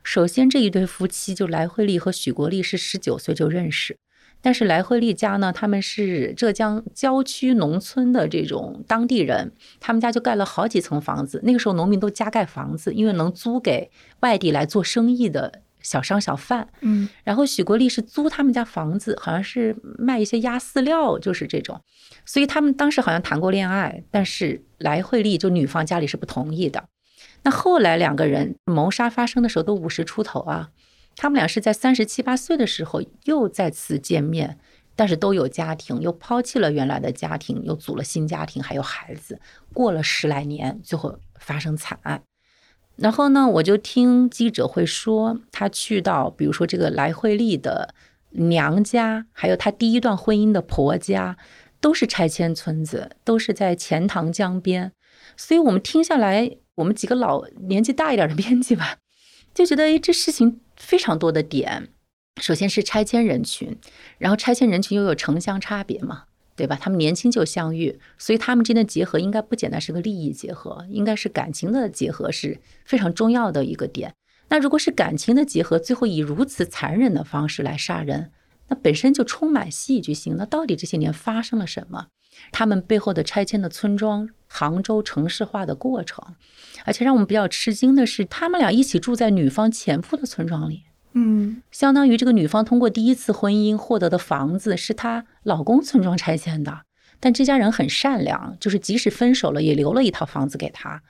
[0.05, 3.97] 首先，这一对夫妻就来惠丽和许国立是十九岁就认识，
[4.39, 11.41] 但是来惠丽家呢，他们是浙江郊区农村的这种当地人，他们家就盖了好几层房子。
[11.43, 13.89] 那个时候农民都加盖房子，因为能租给
[14.19, 16.69] 外地来做生意的小商小贩。
[16.81, 21.81] 嗯，然后许国立是租他们家房子，好像是卖一些鸭饲料，就是这种。
[22.23, 26.85] 所以他们当时好像谈过恋爱，但是来惠丽就女方家里是不同意的。
[27.45, 30.71] 那后来两个人谋杀发生的时候都五十出头啊，
[31.15, 34.57] 他们俩是在三十七八岁的时候又再次见面，
[34.95, 39.39] 但是都有家庭，又抛弃了原来的家庭，又组了新家庭，还有孩子，
[39.71, 42.23] 过了十来年，最后发生惨案。
[42.95, 47.93] 然后呢，我就听记者会说，他去到比如说这个来惠丽的
[48.31, 51.37] 娘家，还有他第一段婚姻的婆家，
[51.79, 54.91] 都是拆迁村子，都是在钱塘江边，
[55.37, 56.57] 所以我们听下来。
[56.75, 58.97] 我们几个老年纪大一点的编辑吧，
[59.53, 61.89] 就觉得哎，这事情非常多的点。
[62.41, 63.77] 首先是拆迁人群，
[64.17, 66.77] 然后拆迁人群又有城乡差别嘛，对吧？
[66.79, 74.13] 他们年轻就相遇，所以他们之间的结合应该不简单是个利益结合，应该是感情的结合是非常重要的一个点。
[74.49, 78.31] 那如果是感情的结合，最后以如此残忍的方式来杀人，
[78.67, 80.35] 那本身就充满戏剧性。
[80.37, 82.07] 那到底这些年发生了什么？
[82.51, 86.23] 他们背后的拆迁的村庄，杭州城市化的过程，
[86.85, 90.83] 而且让我们比较吃惊的是，他们俩一起住在女方前夫的村庄里。
[91.13, 96.81] 嗯，相当于这个女方通过第一次婚姻获得的房子是她老公村庄拆迁的，
[97.19, 101.01] 但这家人很善良，就是即使分手了也留了一套房子给她。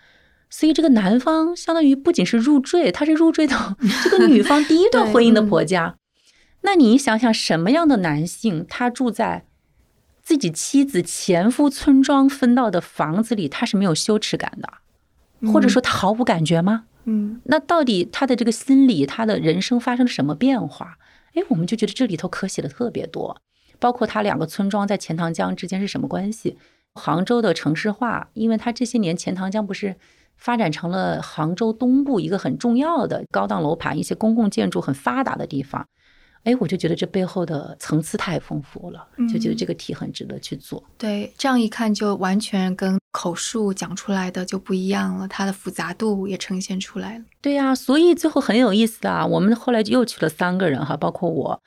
[0.50, 5.98] 所以这个男方相当于不仅是入赘，他是入赘到 这个女方第一段婚姻的婆家。
[6.62, 9.46] 那你想想，什么样的男性他住在？
[10.26, 16.86] 自己妻子前夫村庄分到的房子里，他是没有羞耻感的，或者说他毫无感觉吗？
[17.04, 20.98] 嗯，那到底他的这个心理，他的人生发生了什么变化？
[21.36, 23.40] 哎，我们就觉得这里头可写的特别多，
[23.78, 26.58] 包括他两个村庄在钱塘江之间是什么关系？
[26.96, 29.96] 杭州的城市化，因为他这些年钱塘江不是
[30.38, 35.86] 发展成了杭州东部一个很重要的高档楼盘、一些公共建筑很发达的地方。
[36.46, 40.82] 哎，我就觉得这背后的层次太丰富了，就觉得这个题很值得去做。
[40.96, 47.26] 对，这样一看就完全跟口述讲出来的就不一样了，它的复杂度也呈现出来了。
[47.42, 49.26] 对呀，所以最后很有意思啊。
[49.26, 51.64] 我们后来又去了三个人哈，包括我，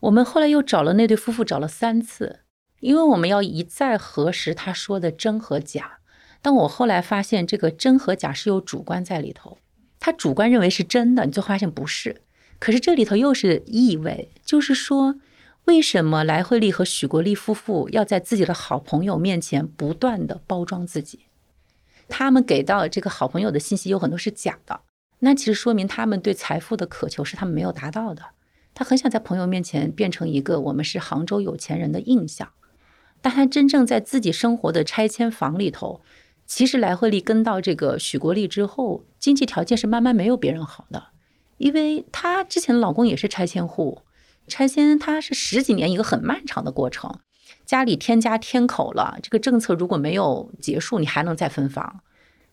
[0.00, 2.40] 我们后来又找了那对夫妇找了三次，
[2.80, 5.98] 因为我们要一再核实他说的真和假。
[6.40, 9.58] 但我后来发现，这个真和假是有主观在里头，
[10.00, 12.22] 他主观认为是真的，你最后发现不是。
[12.62, 15.16] 可是这里头又是意味，就是说，
[15.64, 21.26] 为什么来惠丽和许国立夫妇要在自己的好朋友面前不断的包装自己？
[22.08, 24.82] 他们给到这个好朋友的信息有很多是假的，
[25.18, 28.22] 那其实说明他们对财富的渴求是他们没有达到的。
[28.74, 32.52] 他很想在朋友面前变成一个我们是杭州有钱人的印象，
[33.20, 36.00] 但他真正在自己生活的拆迁房里头，
[36.46, 41.08] 其实来惠丽跟到这个许国立之后，经济条件是慢慢没有别人好的。
[41.62, 44.02] 因为她之前老公也是拆迁户，
[44.48, 47.20] 拆迁他是十几年一个很漫长的过程，
[47.64, 52.00] 家里添加添口了，这个政策如果没有结束，你还能再分房，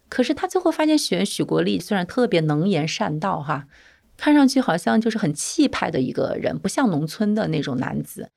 [0.10, 3.66] 可是她最后发现选许国立虽然特别能言善道哈，
[4.16, 8.30] 看上去好像就是很气派的一个人，不像农村的那种男子。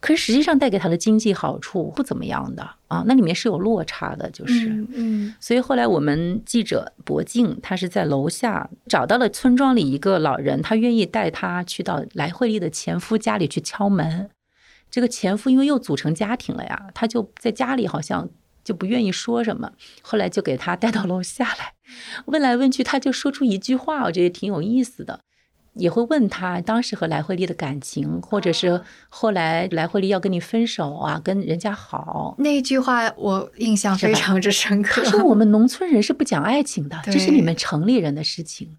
[0.00, 14.30] 可是实际上带给他的经济好处不怎么样的啊，那里面是有落差的，就是，嗯，所以后来我们记者博静，他是在楼下找到了村庄里一个老人，他愿意带他去到来惠利的前夫家里去敲门。
[14.90, 18.28] 这个前夫因为又组成家庭了呀，他就在家里好像
[18.62, 19.72] 就不愿意说什么，
[20.02, 21.74] 后来就给他带到楼下来，
[22.26, 25.20] 问来问去，他就说出一句话，我觉得挺有意思的。
[25.78, 35.02] 也会问他当时和来慧丽的感情，或者是后来来慧丽要跟你分手啊，跟人家好那句话，我印象非常之深刻。
[35.02, 38.76] 他说我们农村人是不讲爱情的，这是你们城里人的事情。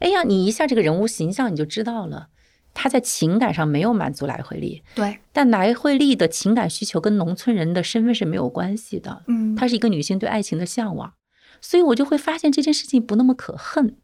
[0.00, 2.28] 哎呀，你一下这个人物形象你就知道了，
[2.74, 9.22] 他在情感上没有满足来惠利，对，但来惠利的情感需求跟农村人的身份是没有关系的。
[9.28, 11.12] 嗯，她是一个女性对爱情的向往，
[11.60, 13.96] 所以我就会发现这件事情不那么可恨。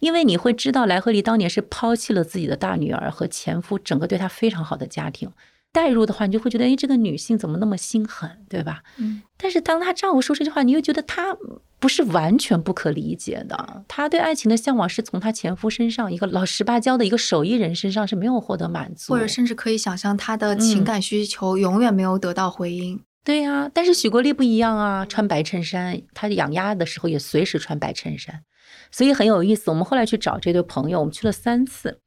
[0.00, 5.30] 因为你会知道，莱赫利当年是抛弃了自己的大女儿和前夫，整个对她非常好的家庭。
[5.72, 8.82] 代入的话，你就会觉得，哎，这个女性怎么那么心狠，对吧？
[8.98, 9.22] 嗯。
[9.36, 11.36] 但是当她丈夫说这句话，你又觉得她
[11.78, 13.84] 不是完全不可理解的。
[13.86, 23.00] 她对爱情的向往是从她前夫身上，一个老实巴交的一个手艺人身上是没有获得满足，或者甚至可以想象她的情感需求永远没有得到回应。
[23.22, 28.42] 对呀，但是许国立不一样啊，穿白衬衫，他养鸭的时候也随时穿白衬衫。
[28.90, 29.70] 所以很有意思。
[29.70, 32.00] 我们后来去找这对朋友，我们去了三次。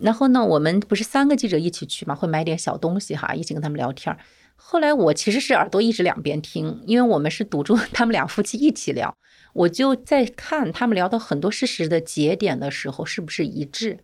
[0.00, 4.14] 然后呢，我们不是三个记者一起去嘛，会买点小东西哈，一起跟他们聊天。
[4.54, 9.16] 后来我其实是耳朵一直两边听，因为我们是堵住他们俩夫妻一起聊，
[9.54, 13.98] 我就在看他们聊到很多事实的节点的时候是不是一致。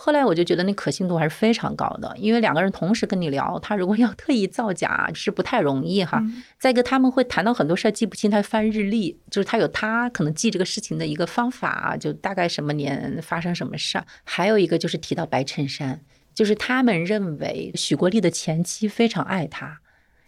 [0.00, 6.22] 后来我就觉得那可信度还是非常高的，因为两个人同时跟你聊，他如果要特意造假是不太容易哈。
[6.56, 14.06] 再一个，他们会谈到很多事儿记不清，他翻日历，就是他有他可能记这个事情的一个方法，就大概什么年发生什么事儿。
[14.22, 16.00] 还有一个就是提到白衬衫，
[16.32, 19.80] 就是他们认为许国立的前妻非常爱他。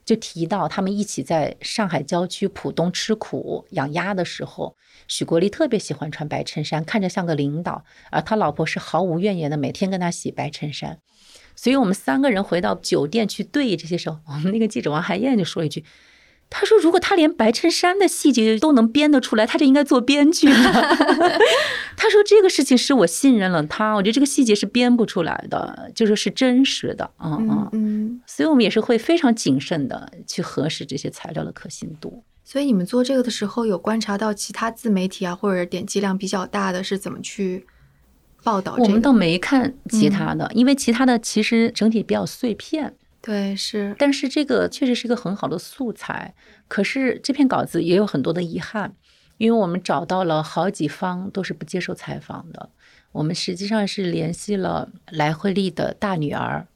[0.05, 4.77] 就提到他们一起在上海郊区浦东吃苦养鸭的时候，
[5.07, 10.99] 许国立特别喜欢穿白衬衫，看着像个领导，而他老婆是毫无怨言的，每天跟他洗白衬衫。
[11.55, 15.85] 所以我们三个人回到酒店去对这些时候，我们那个记者王海燕就说了一句。
[16.53, 20.73] 他说：“如果他连白衬衫的细节都能编得出来，他就应该做编剧了。
[21.97, 32.25] ”他说：“这个事情是我信任了他，我觉得这个细节是编不出来的，就是是真实的。”嗯嗯嗯，所以我们也是会非常谨慎的去核实这些材料的可信度。
[32.45, 37.65] 所以你们做这个的时候，有观察到其他自媒体啊，或者点击量比较大的是怎么去
[38.43, 38.75] 报道？
[38.77, 42.93] 我们倒没看其他的，因为其他的其实整体比较碎片。
[43.23, 46.35] 对，是，但是这个确实是一个很好的素材。
[46.69, 48.95] 可是这篇稿子也有很多的遗憾，
[49.37, 52.71] 因为我们找到了好几方都是不接受采访的。
[53.13, 56.67] 我们实际上是联系了来惠利的大女儿，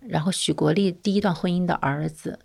[0.00, 2.40] 然后许国立第一段婚姻的儿子，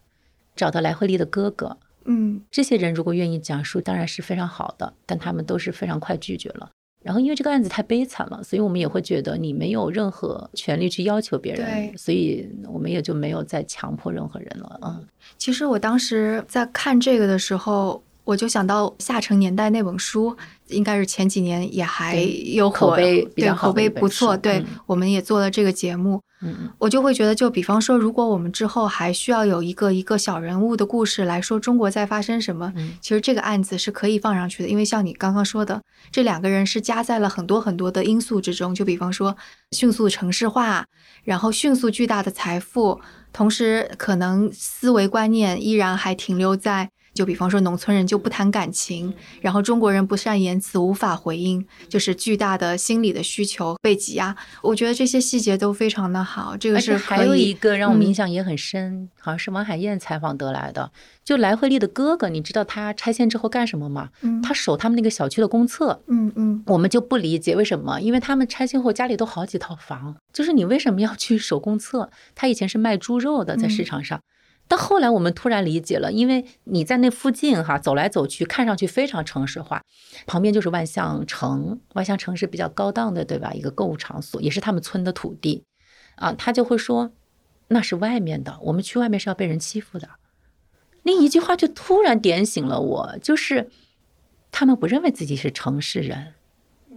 [0.55, 1.77] 找到来惠利的哥哥。
[2.05, 6.69] 嗯，这些人如果愿意讲述，当然是非常好的，但他们都是非常快拒绝了。
[7.01, 14.79] 然后，因为这个案子太悲惨了，所以我们也会觉得你没有任何权利去要求别人，所以我们也就没有再强迫任何人了。
[14.83, 22.15] 嗯，其实我当时在看这个的时候，我就想到《下沉年代》那本书，应该是前几年也还
[22.53, 24.37] 有口碑，对口碑不错。
[24.37, 26.21] 对，我们也做了这个节目。
[26.41, 32.71] 嗯，我就会觉得，就比方说，如果我们之后还需要有一个一个小人物的故事来说中国在发生什么，
[33.01, 39.35] 其实这个案子是可以放上去的，因为像你刚刚说的，这两个人是加在了很多很多的因素之中，就比方说
[39.71, 40.85] 迅速城市化，
[41.23, 43.01] 然后迅速巨大的财富，
[43.33, 46.91] 同时可能思维观念依然还停留在。
[47.19, 54.33] 就比方说，农村人就不谈感情，然后中国人不善言辞，无法回应，就是巨大的心理的需求被挤压。
[54.61, 56.55] 我觉得这些细节都非常的好。
[56.55, 60.89] 这个是还有一个让我们印象也很深，好像是王海燕采访得来的。
[61.25, 64.07] 就来惠利的哥哥，你知道他拆迁之后干什么吗？
[64.21, 66.01] 嗯，他守他们那个小区的公厕。
[66.07, 72.09] 嗯嗯，我们就不理解为什么，因为他们拆迁后家里都好几套房，就是你为什么要去守公厕？
[72.33, 74.21] 他以前是卖猪肉的，在市场上。
[74.69, 79.81] 但后来我们突然理解了，因为你在那附近哈走来走去，看上去非常城市化，
[80.27, 83.51] 旁边就是万象城，万象城是比较高档的，对吧？
[83.51, 85.63] 一个购物场所，也是他们村的土地，
[86.17, 87.11] 啊，他就会说
[87.69, 90.07] 那是外面的，我们去外面是要被人欺负的。
[91.01, 93.71] 那一句话就突然点醒了我，就是
[94.51, 96.35] 他们不认为自己是城市人，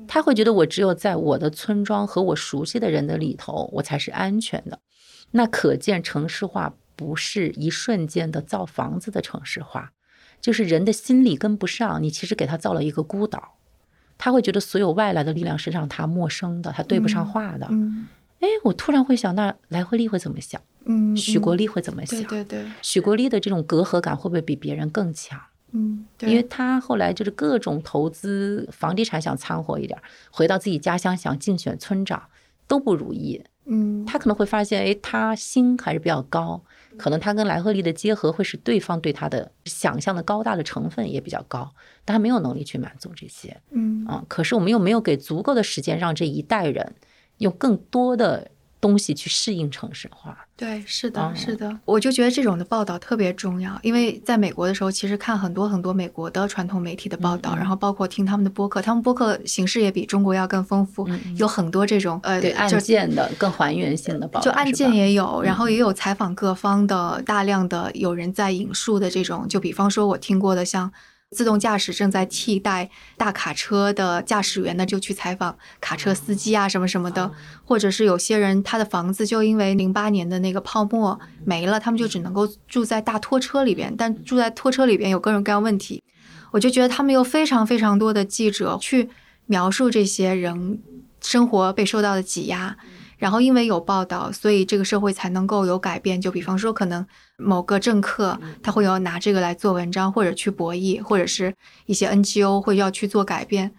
[0.06, 4.78] 他会觉得我只有在我的村庄和我熟悉的人的里头，我才是安全的。
[5.30, 6.74] 那可见城市化。
[7.02, 9.92] 不是一瞬间的造房子的城市化，
[10.40, 13.54] 就是人的心理跟不上，你其实给他造了一个孤岛，
[14.16, 17.66] 他会觉得所有外来的力量是让他陌生的，他对不上话的。
[17.70, 18.06] 嗯
[18.38, 20.60] 哎，我突然会想，那来回丽会怎么想？
[20.84, 22.20] 嗯，许国立会怎么想？
[22.24, 25.40] 对对对，许国立的这种隔阂感会不会比别人更强？
[25.70, 32.22] 嗯，对因为他后来就是各种投资房地产想掺和一点儿，回到自己家乡想竞选村长
[32.66, 33.42] 都不如意。
[33.64, 36.60] 嗯，他可能会发现，哎，他心还是比较高，
[36.96, 41.72] 可能他跟莱赫利的结合会使对方对他的想象的高大的成分也比较高，
[42.04, 44.24] 但他没有能力去满足这些嗯啊。
[44.28, 46.94] 可是我们又没有给足够的时间让这一代人
[47.38, 48.50] 用更多的
[48.82, 50.36] 东西去适应城市化。
[50.56, 70.92] 对，是的，哦是的，我就觉得这种的报道特别重要，因为在美国的时候，其实看很多很多美国的传统媒体的报道，然后包括听他们的播客，他们播客形式也比中国要更丰富，有很多这种呃，对案件的更还原性的报道，就案件也有，然后嗯也有采访各方的大量的有人在引述的这种，就比方说我听过的像。
[71.32, 77.32] 自动驾驶正在替代大卡车的驾驶员呢，就去采访卡车司机啊，什么什么的，
[77.64, 86.02] 或者是有些人他的房子就因为零八年的那个泡沫没了，他们就只能够住在大拖车里边，但住在拖车里边有各种各样问题，
[86.50, 89.08] 我就觉得他们有非常非常多的记者去
[89.46, 90.80] 描述这些人
[91.20, 92.76] 生活被受到的挤压，
[93.16, 96.20] 然后因为有报道，所以这个社会才能够有改变。
[96.20, 97.06] 就比方说，可能
[97.42, 101.54] 某个政客他会有拿这个来做文章，或者去博弈，或者是
[101.86, 103.72] 一些 NGO 会要去做改变。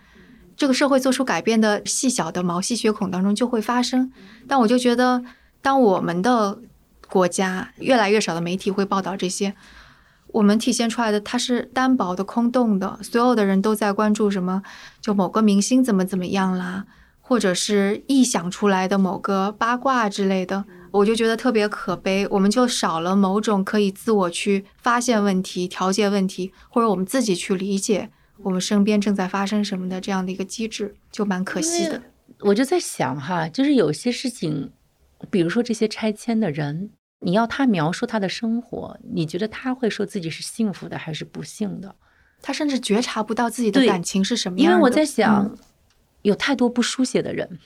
[0.56, 4.12] 这个社会做出改变的细小的毛细血孔当中就会发生。
[4.48, 5.24] 但我就觉得，
[5.62, 6.60] 当我们的
[7.08, 9.56] 国家越来越少的媒体会报道这些，
[10.28, 14.62] 我们体现出来的它是单薄的、空洞的，所有的人都在关注什么，
[15.02, 16.86] 就某个明星怎么怎么样啦，
[17.22, 22.28] 或者是臆想出来的某个八卦之类的，我就觉得特别可悲。
[22.30, 28.10] 我们就少了某种可以自我去发现问题、调节问题，或者我们自己去理解
[28.44, 32.02] 我们身边正在发生什么的这样的一个机制，就蛮可惜的。
[32.40, 34.72] 我就在想哈，就是有些事情，
[35.30, 36.92] 比如说这些拆迁的人，
[37.22, 41.96] 你要他描述他的生活，你觉得他会说自己是幸福的还是不幸的？
[42.42, 44.72] 他甚至觉察不到自己的感情是什么样的。
[44.72, 45.58] 因为我在想，嗯
[46.24, 47.60] 有太多不书写的人，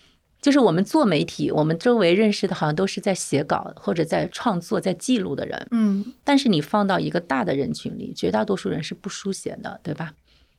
[0.48, 10.14] 就是我们做媒体，我们周围认识的好像都是在写稿或者在创作、在记录的人，嗯但是你放到一个大的人群里，绝大多数人是不书写的，对吧？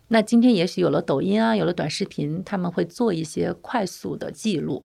[0.09, 4.83] 那今天也许有了抖音啊，有了短视频，他们会做一些快速的记录，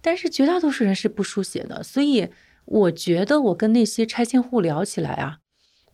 [0.00, 2.30] 但是绝大多数人是不书写的，所以
[2.64, 5.40] 我觉得我跟那些拆迁户聊起来啊，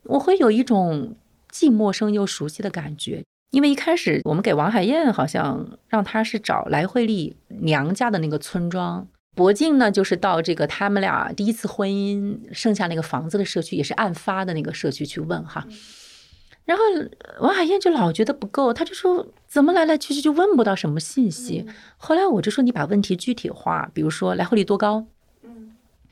[0.03, 1.17] 我会有一种
[1.51, 3.25] 既陌生又熟悉的感觉。
[3.51, 15.65] 因为一开始我们给王海燕好像让她是找来惠丽娘家的那个村庄，博静呢就是到这个他们俩第一次婚姻剩下那个房子的社区，也是案发的那个社区去问哈。
[16.65, 16.83] 然后
[17.39, 21.65] 王海燕就老觉得不够，他就说怎么来来去去就问不到什么信息。
[21.97, 25.07] 后来我就说你把问题具体化，比如说来惠丽多高，
[25.41, 25.71] 嗯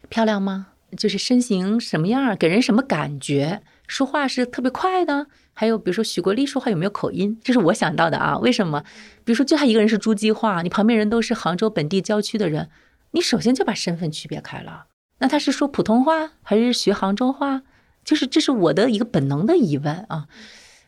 [0.10, 0.70] 漂亮吗？
[0.98, 3.62] 就是身形什么样儿，给人什么感觉？
[3.88, 7.40] 说话是特别快的，还有比如说许国立说话有没有口音？
[7.44, 8.38] 这是我想到的啊。
[8.38, 8.84] 为什么？
[9.24, 12.70] 比如说就他一个人是诸暨话，你旁边人都是杭州本地郊区的人，
[13.12, 14.86] 你首先就把身份区别开了。
[15.20, 17.64] 那他是说普通话还是学杭州话？
[18.04, 20.28] 就是这是我的一个本能的疑问啊。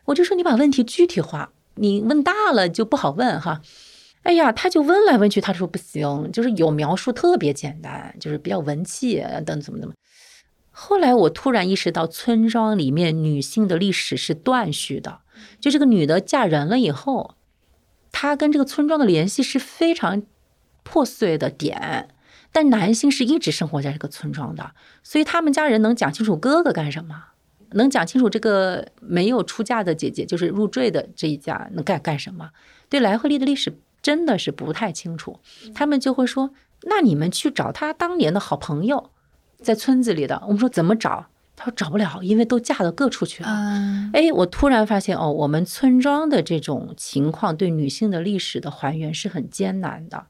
[0.06, 3.60] 我就说你把问题具体化，你问大了就不好问哈。
[4.22, 9.94] 哎呀，他就问来问去，他说不行，就是有描述特别简单，就是比较文气等怎么怎么。
[10.82, 15.20] 后来我突然意识到，村庄里面女性的历史是断续的，
[15.60, 17.34] 就这个女的嫁人了以后，
[18.10, 20.22] 她跟这个村庄的联系是非常
[20.82, 22.08] 破碎的点。
[22.50, 24.72] 但男性是一直生活在这个村庄的，
[25.02, 27.24] 所以他们家人能讲清楚哥哥干什么，
[27.72, 32.50] 能讲清楚这个没有出嫁的姐姐，就是入赘的这一家能干干什么。
[32.88, 35.38] 对来惠丽的历史真的是不太清楚，
[35.74, 36.52] 他们就会说
[36.88, 39.10] ：“那你们去找他当年的好朋友，
[39.62, 41.26] 在村子里的。”我们说怎么找？
[41.56, 43.48] 他说找不了，因为都嫁到各处去了。
[43.50, 50.24] 嗯哎，我突然发现哦，我们村庄的这种情况对女性的历史的还原是很艰难的。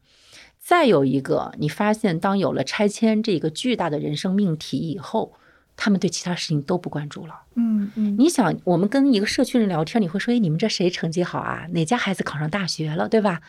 [0.58, 5.34] 再有一个，你发现当有了拆迁这个巨大的人生命题以后，
[5.76, 7.42] 他们对其他事情都不关注了。
[7.54, 11.66] 嗯嗯，你想，我们跟一个社区人聊天，你会说：“哎，你们这谁成绩好啊？
[11.70, 13.40] 哪家孩子考上大学了，对吧？”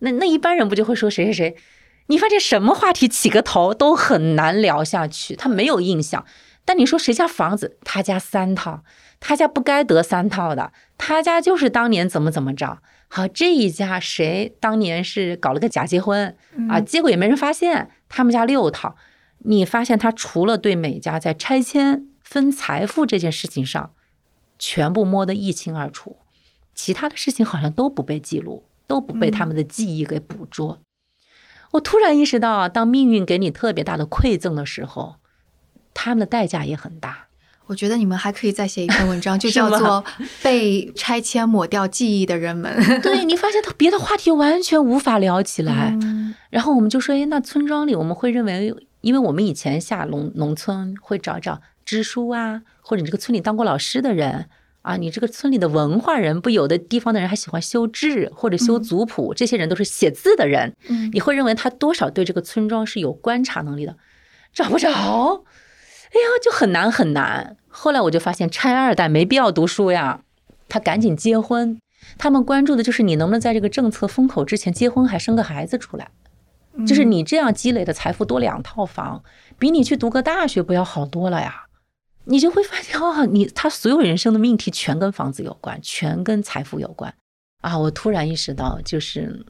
[0.00, 1.56] 那那一般人不就会说谁谁谁？
[2.10, 6.26] 你发现什么话题起个头都很难聊下去，他没有印象。
[6.64, 8.82] 但你说谁家房子，他家三套，
[9.20, 12.82] 他家不该得三套的，他家就是当年怎么怎么着。
[13.06, 16.36] 好，这一家谁当年是搞了个假结婚
[16.68, 16.80] 啊？
[16.80, 18.96] 结果也没人发现，他们家六套。
[19.44, 23.92] 你发现他除了对每家在拆迁分财富这件事情上
[24.58, 26.18] 全部摸得一清二楚，
[26.74, 30.80] 其他的事情好像都不被记录，都不被他们的记忆给捕捉。
[31.72, 35.16] 我突然意识到啊，当命运给你特别大的馈赠的时候，
[35.94, 37.26] 他们的代价也很大。
[37.66, 39.78] 我觉得你们还可以再写一篇文章， 就叫做
[40.42, 45.96] 《被拆迁抹掉记忆的人们 》。对你发现他别的话题完全无法聊起来，
[46.50, 54.48] 然后我们就说：哎，那村庄里我们会认为，因为我们以前下农农村会找找支书啊，或者你这个村里当过老师的人。
[54.82, 60.74] 啊，你这个村里的文化人，不有的地方的人还喜欢修志或者修族谱，这些人都是写字的人。
[60.88, 63.96] 嗯，你会认为他多少对这个村庄是有观察能力的？
[64.52, 67.56] 找不着，哎呀，就很难很难。
[67.68, 70.22] 后来我就发现，拆二代没必要读书呀，
[70.68, 71.78] 他赶紧结婚。
[72.16, 76.08] 他们关注的就是你能不能在这个政策风口之前结婚，还生个孩子出来。
[76.86, 79.22] 就是你这样积累的财富多两套房，
[79.58, 81.66] 比你去读个大学不要好多了呀。
[82.24, 87.12] 你就会发现哦，你他所有人生的命题全跟房子有关，全跟财富有关
[87.60, 87.76] 啊！
[87.76, 89.44] 我突然意识到，就是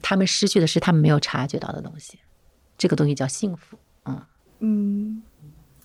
[0.00, 2.18] 他们失去的是他们没有察觉到的东西，
[2.78, 3.76] 这个东西叫幸福。
[4.04, 4.22] 嗯
[4.60, 5.22] 嗯，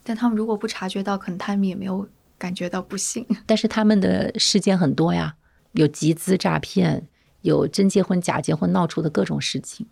[0.03, 2.07] 但他们如果不察觉到，可能他们也没有
[2.37, 3.25] 感觉到不幸。
[3.45, 5.35] 但是他们的事件很多呀，
[5.73, 7.07] 有集资诈骗，
[7.41, 9.87] 有真结婚假结婚闹出的各种事情。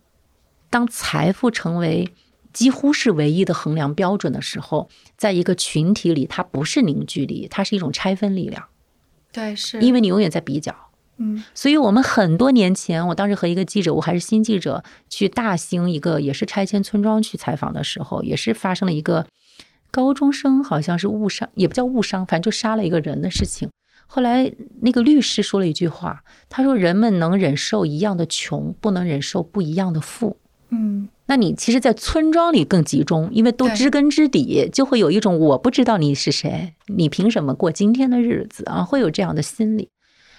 [0.70, 2.08] 当财富成为
[2.52, 8.64] 几乎是唯一的衡量标准的时候，在一个群体里，它不是凝聚力，它是一种拆分力量。
[9.32, 10.74] 对，是因为你永远在比较。
[11.18, 19.26] 嗯，所以我们很多年前，我当时和一个记者，我还是新记者，去大兴一个也是拆迁村庄去采访的时候，也是发生了一个
[19.90, 23.68] 高中生好像是误伤，也不叫误伤，反正就杀了一个人的事情。
[24.06, 24.50] 后来
[24.80, 30.38] 那个律师说了一句话，他说：“人们能忍受一样的穷，不能忍受不一样的富。”
[30.70, 31.08] 嗯。
[31.26, 38.82] 那你其实，在村庄里更集中，因为都知根知底，就会有一种我不知道你是谁，你凭什么过今天的日子啊？
[38.82, 39.90] 会有这样的心理。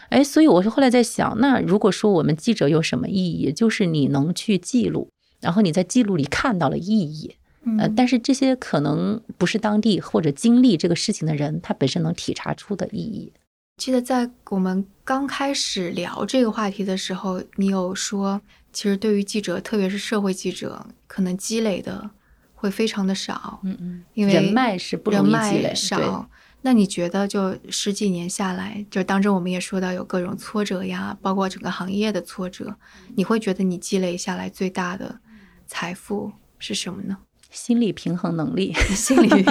[0.10, 7.36] 哎，所以我是后来在想，那如果说我们记者有什么意义，就是你能去记录，然后你在记录里看到了意义。
[7.78, 13.32] 呃，但是这些可能不是当地或者经历这个事情的人，他本身能体察出的意义。
[13.78, 18.42] 记得在我们刚开始聊这个话题的时候，你有说。
[18.80, 22.12] 其实对于记者，特别是社会记者，可能积累的
[22.54, 23.60] 会非常的少。
[23.66, 26.30] 嗯嗯，因为人脉是不容易积累少。
[26.62, 32.74] 那你觉得，就十几年下来，就当中我们也说到有各种挫折呀，包括整个行业的挫折，
[33.18, 35.20] 你会觉得你积累下来最大的
[35.68, 37.18] 财富是什么呢？
[37.52, 38.72] 心理平衡能力。
[38.96, 39.46] 心理。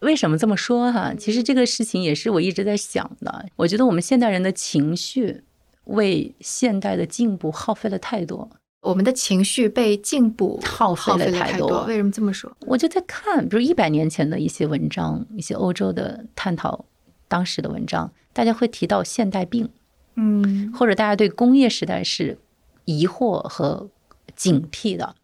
[0.00, 1.14] 为什么这么说哈？
[1.14, 3.46] 其实这个事情也是我一直在想的。
[3.56, 5.44] 我觉得我们现代人的情绪。
[5.84, 8.48] 为现代的进步耗费了太多，
[8.82, 11.84] 我们的情绪被进步耗费了太多。
[11.84, 12.50] 为什么这么说？
[12.66, 16.84] 我就在看，比如一百年前的一些文章，一些欧洲的探讨
[17.28, 19.68] 当时的文章，大家会提到现代病，
[20.16, 22.38] 嗯，或者大家对工业时代是
[22.84, 23.88] 疑惑和
[24.36, 25.14] 警惕的。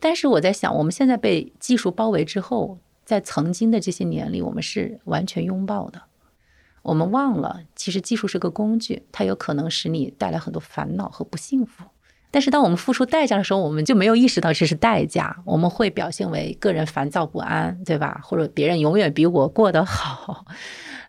[0.00, 6.02] 但是我在想，我们现在被技术包围之后，在曾经的这些年里，我们是完全拥抱的。
[6.88, 11.84] 我们忘了，其实技术是个工具，它有可能使你带来很多烦恼和不幸福。
[12.30, 15.36] 但是当我们付出代价的时候，我们就没有意识到这是代价。
[15.44, 18.20] 我们会表现为个人烦躁不安，对吧？
[18.22, 20.46] 或者别人永远比我过得好。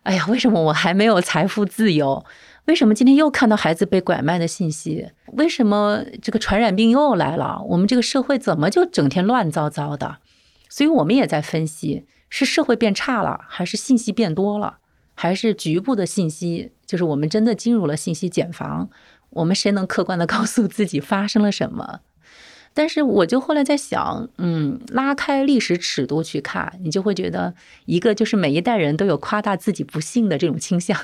[0.02, 2.22] 哎呀，为什么我还没有财富自由？
[2.66, 5.10] 为什么今天又看到孩子被拐卖的信息？
[5.32, 7.62] 为什么这个传染病又来了？
[7.68, 10.18] 我们这个社会怎么就整天乱糟糟的？
[10.68, 14.78] 所以我们也在分析：是社会变差了，还是信息变多了？
[15.22, 18.88] 还是局部的信息，就是我们真的进入了信息茧房。
[19.28, 22.00] 我们谁能客观的 告诉自己发生了什么？
[22.72, 30.98] 但是我就后来在想，嗯，拉开历史尺度去看，你就会觉得，一个就是每一代人都有夸大自己不幸的这种倾向。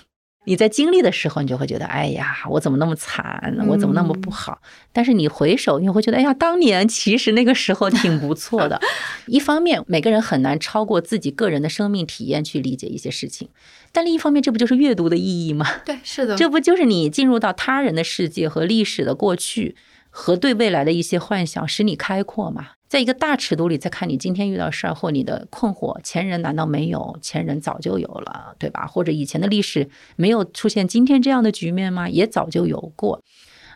[0.49, 4.61] 你在经历的时候，你就会觉得，哎呀，我怎么那么惨，我怎么那么不好？
[4.93, 8.81] 但是你回首，你会觉得，哎呀，当年其实那个时候挺不错的。
[9.27, 13.49] 一方面，每个人很难超过自己个人的生命体验去理解一些事情；
[13.97, 15.65] 但另一方面，这不就是阅读的意义吗？
[15.87, 19.75] 对，是的，这不就是你进入到他人的世界和历史的过去，
[20.11, 22.73] 和对未来的一些幻想，使你开阔吗？
[22.91, 27.19] 在一个大尺度里再看你今天遇到事儿或你的困惑，前人难道没有？
[27.23, 28.87] 前人早就有了，对吧？
[28.87, 32.07] 或者以前的历史没有出现今天这样的局面吗？
[32.07, 33.23] 也早就有过。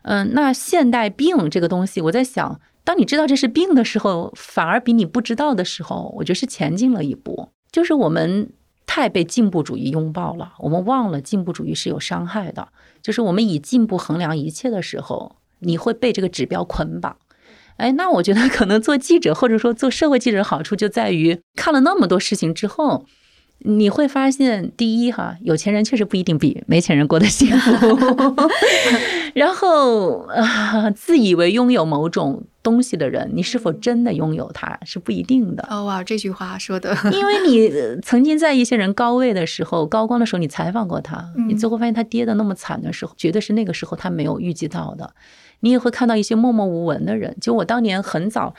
[0.03, 7.49] 嗯，那现代病这个东西，我在想，当你知道这是病的时候，反而比你不知道的时候，我觉得是前进了一步。
[7.73, 8.53] 就是我们
[8.93, 12.67] 太被进步主义拥抱了，我们忘了进步主义是有伤害的。
[13.01, 17.17] 就是我们以进步衡量一切的时候，你会被这个指标捆绑。
[17.77, 23.07] 哎，那我觉得可能做记者或者说做社会记者好处就在于看了那么多事情之后，
[23.61, 27.97] 你会发现，第一哈，有钱人确实不一定比没钱人过得幸福。
[29.35, 35.67] 然后啊，自以为拥有某种东西的人，你是否真的拥有它是不一定的。
[35.71, 45.15] 哦哇，这句话说的， 因为你曾经在一些人高位的时候、高光的时候，你采访过他，你最后发现他跌的那么惨的时候，绝对是那个时候他没有预计到的。
[45.61, 48.55] 你也会看到一些默默无闻的人，就我当年很早。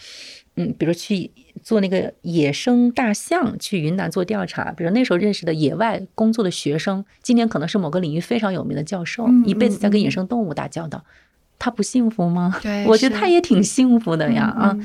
[0.57, 1.31] 嗯，比如去
[1.63, 4.69] 做那个野生大象，去云南做调查。
[4.73, 11.05] 比如那时候认识的野外工作的学生，今年可能是某个领域非常有名的教授，一辈子在跟野生动物打交道，
[11.61, 12.59] 他不幸福吗？
[12.63, 14.75] 对，我觉得他也挺幸福的呀啊。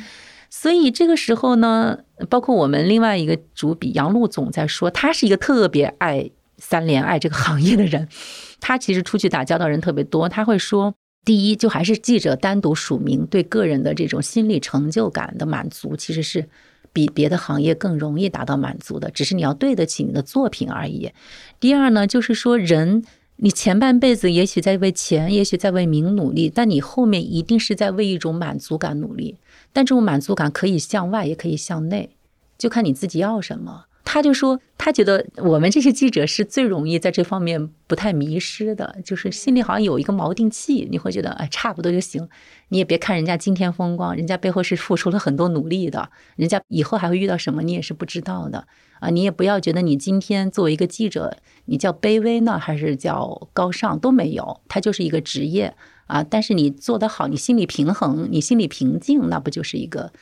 [0.51, 1.98] 所以这个时候呢，
[2.28, 8.07] 包括我们另外一个主笔杨璐总在说，他是一个特别爱三联爱这个行业的人，
[8.61, 10.94] 他其实出去打交道人特别多，他会说。
[11.24, 16.48] 第一，就还是记者单独署名，对个人的这种心理成就感的满足，其实是
[16.93, 21.11] 比别的行业更容易达到满足的，只是你要对得起你的作品而已。
[21.59, 23.03] 第二呢，就是说人，
[23.39, 29.37] 你前半辈子也许在为钱，也许在为名努力，但你后面一定是在为一种满足感努力。
[29.73, 32.11] 但这种满足感可以向外，也可以向内，
[32.57, 33.86] 就看你自己要什么。
[34.09, 42.27] 他就说，他觉得我们这些记者是最容易在这方面不太迷失的，就是心里好像有一个锚定器，你会觉得哎，差不多就行。
[42.69, 48.69] 你也别看人家今天风光，人家背后是付出了很多努力的，人家以后还会遇到什么，你也是不知道的
[49.01, 49.11] 啊。
[49.11, 55.74] 你也不要觉得你今天作为一个记者，你叫卑微呢，还是叫高尚都没有，他就是一个职业
[56.07, 56.23] 啊。
[56.23, 60.12] 但是你做得好，你心里平衡，你心里平静，那不就是一个。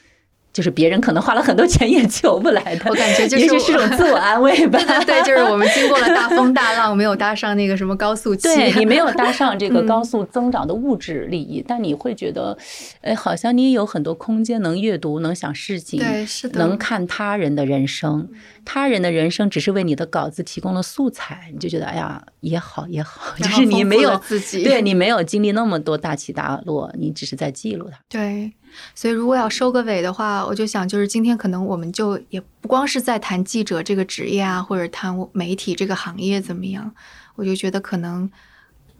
[0.54, 4.78] 就是别人可能花了很多钱也求不来的， 我感觉就是也许是种自我安慰 吧。
[5.04, 12.56] 对，就是我们经过了大风大浪，没有搭上那个什么高速 期，对你没有搭上这个高速增长的物质利益，但你会觉得，
[13.00, 18.28] 哎，好像你也有很多空间能阅读，能想事情，对，是的，能看他人的人生，
[18.64, 28.52] 他人的人生只是为你的稿子提供了素材，你就觉得哎呀也好也好，就是你没有自己，对你没有经历那么多大起大落，你只是在记录它，对。
[28.94, 36.94] 所以，如果要收个尾的话，我就想，就是今天可能我们就也不光是在谈记者这个职业啊，或者谈媒体这个行业怎么样，
[37.36, 38.30] 我就觉得可能，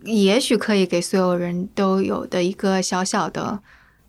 [0.02, 3.60] 也许可以给所有人都有的一个小小的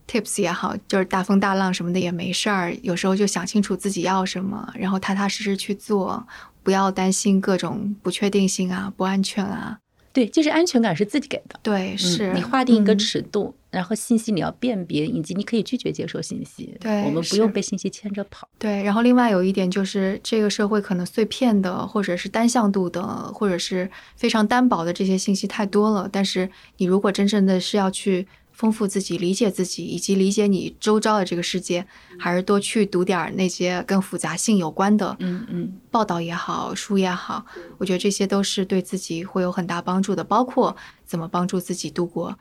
[0.07, 6.27] tips 也好，就是大风大浪什么的也没事儿，有时候就想清楚自己要什么，然后踏踏实实去做，
[6.63, 9.79] 不要担心各种不确定性啊、不安全啊。
[10.15, 11.59] 对，就是安全感是自己给的。
[11.61, 16.73] 对，是你划定一个尺度，然后信息你要辨别，以及你可以拒绝接受信息。
[16.79, 18.47] 对，我们不用被信息牵着跑。
[18.57, 26.09] 对，然后另外有一点就是，这个社会可能碎片的，或者是单向度的，或者是非常单薄的这些信息太多了。
[26.09, 28.25] 但是你如果真正的是要去。
[28.55, 31.85] 丰富自己，理解自己，以及理解你周遭的这个世界，
[32.17, 37.45] 还是多去读点那些跟复杂性有关的，嗯嗯，报道也好，书也好，
[37.77, 40.23] 我觉得这些都是对自己会有很大帮助的。
[40.23, 40.75] 包括
[41.05, 42.37] 怎么帮助自己度过，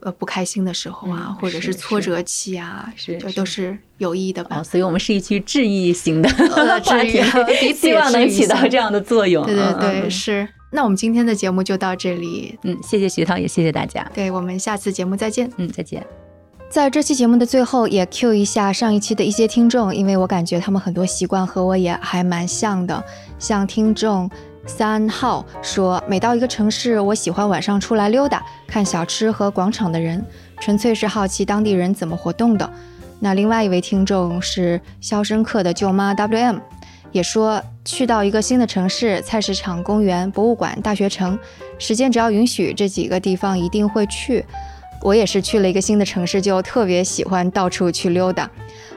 [0.00, 4.62] 呃，不开心的时候啊，或者是挫折期啊，是，这都是有意义的吧？
[4.62, 6.28] 所以我们是一期治愈型的
[6.84, 7.22] 话题，
[7.74, 9.44] 希望能起到这样的作用。
[9.46, 10.46] 对对对，是。
[10.74, 16.04] 那我们今天的节目就到这里，嗯，谢谢徐涛，也谢谢大家，对我们下次节目再见，嗯，再见。
[16.68, 23.00] 在这期节目的最后，也 Q 一下上一期的一些听众，因为我感觉他们很多习惯和我也还蛮像的。
[23.38, 24.28] 像听众
[24.66, 30.26] 三号说，每到一个城市，我喜欢晚上出来溜达，看小吃和广场的人，
[30.58, 32.68] 纯粹是好奇当地人怎么活动的。
[33.20, 36.58] 那另外一位听众是肖申克的舅妈 WM。
[37.14, 41.38] 也说去到一个新的城市，菜市场、公园、博物馆、大学城，
[41.78, 44.44] 时间只要允许，这几个地方一定会去。
[45.00, 48.50] 我也是去了一个新的城市，就特别喜欢到处去溜达。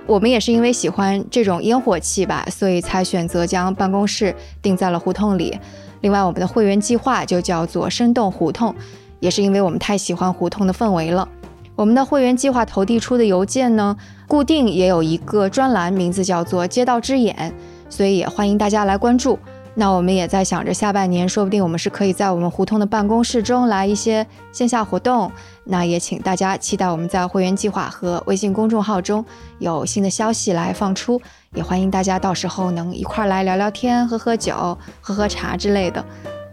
[0.07, 4.33] 我们也是因为喜欢这种烟火气吧，所以才选择将办公室
[4.63, 5.55] 定在了胡同里。
[6.01, 8.73] 另外，我们的会员计划就叫做“生动胡同”，
[9.21, 11.29] 也是因为我们太喜欢胡同的氛围了。
[11.75, 13.95] 我们的会员计划投递出的邮件呢，
[14.27, 17.53] 固定也有一个专栏，名字叫做“街道之眼”。
[17.89, 19.37] 所以也欢迎大家来关注。
[19.79, 25.31] 那我们也在想着下半年，说不定我们是可以在我们胡同的办公室中来一些线下活动。
[25.65, 29.23] 那也请大家期待我们在会员计划和微信公众号中
[29.59, 31.21] 有新的消息来放出。
[31.53, 36.03] 也欢迎大家到时候能一块来聊聊天、喝喝酒、喝喝茶之类的。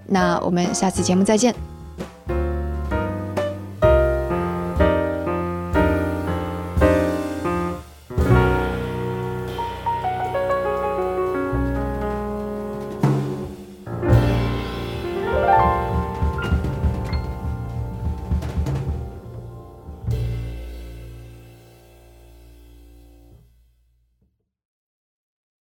[0.07, 1.74] 那我们下次节目再见。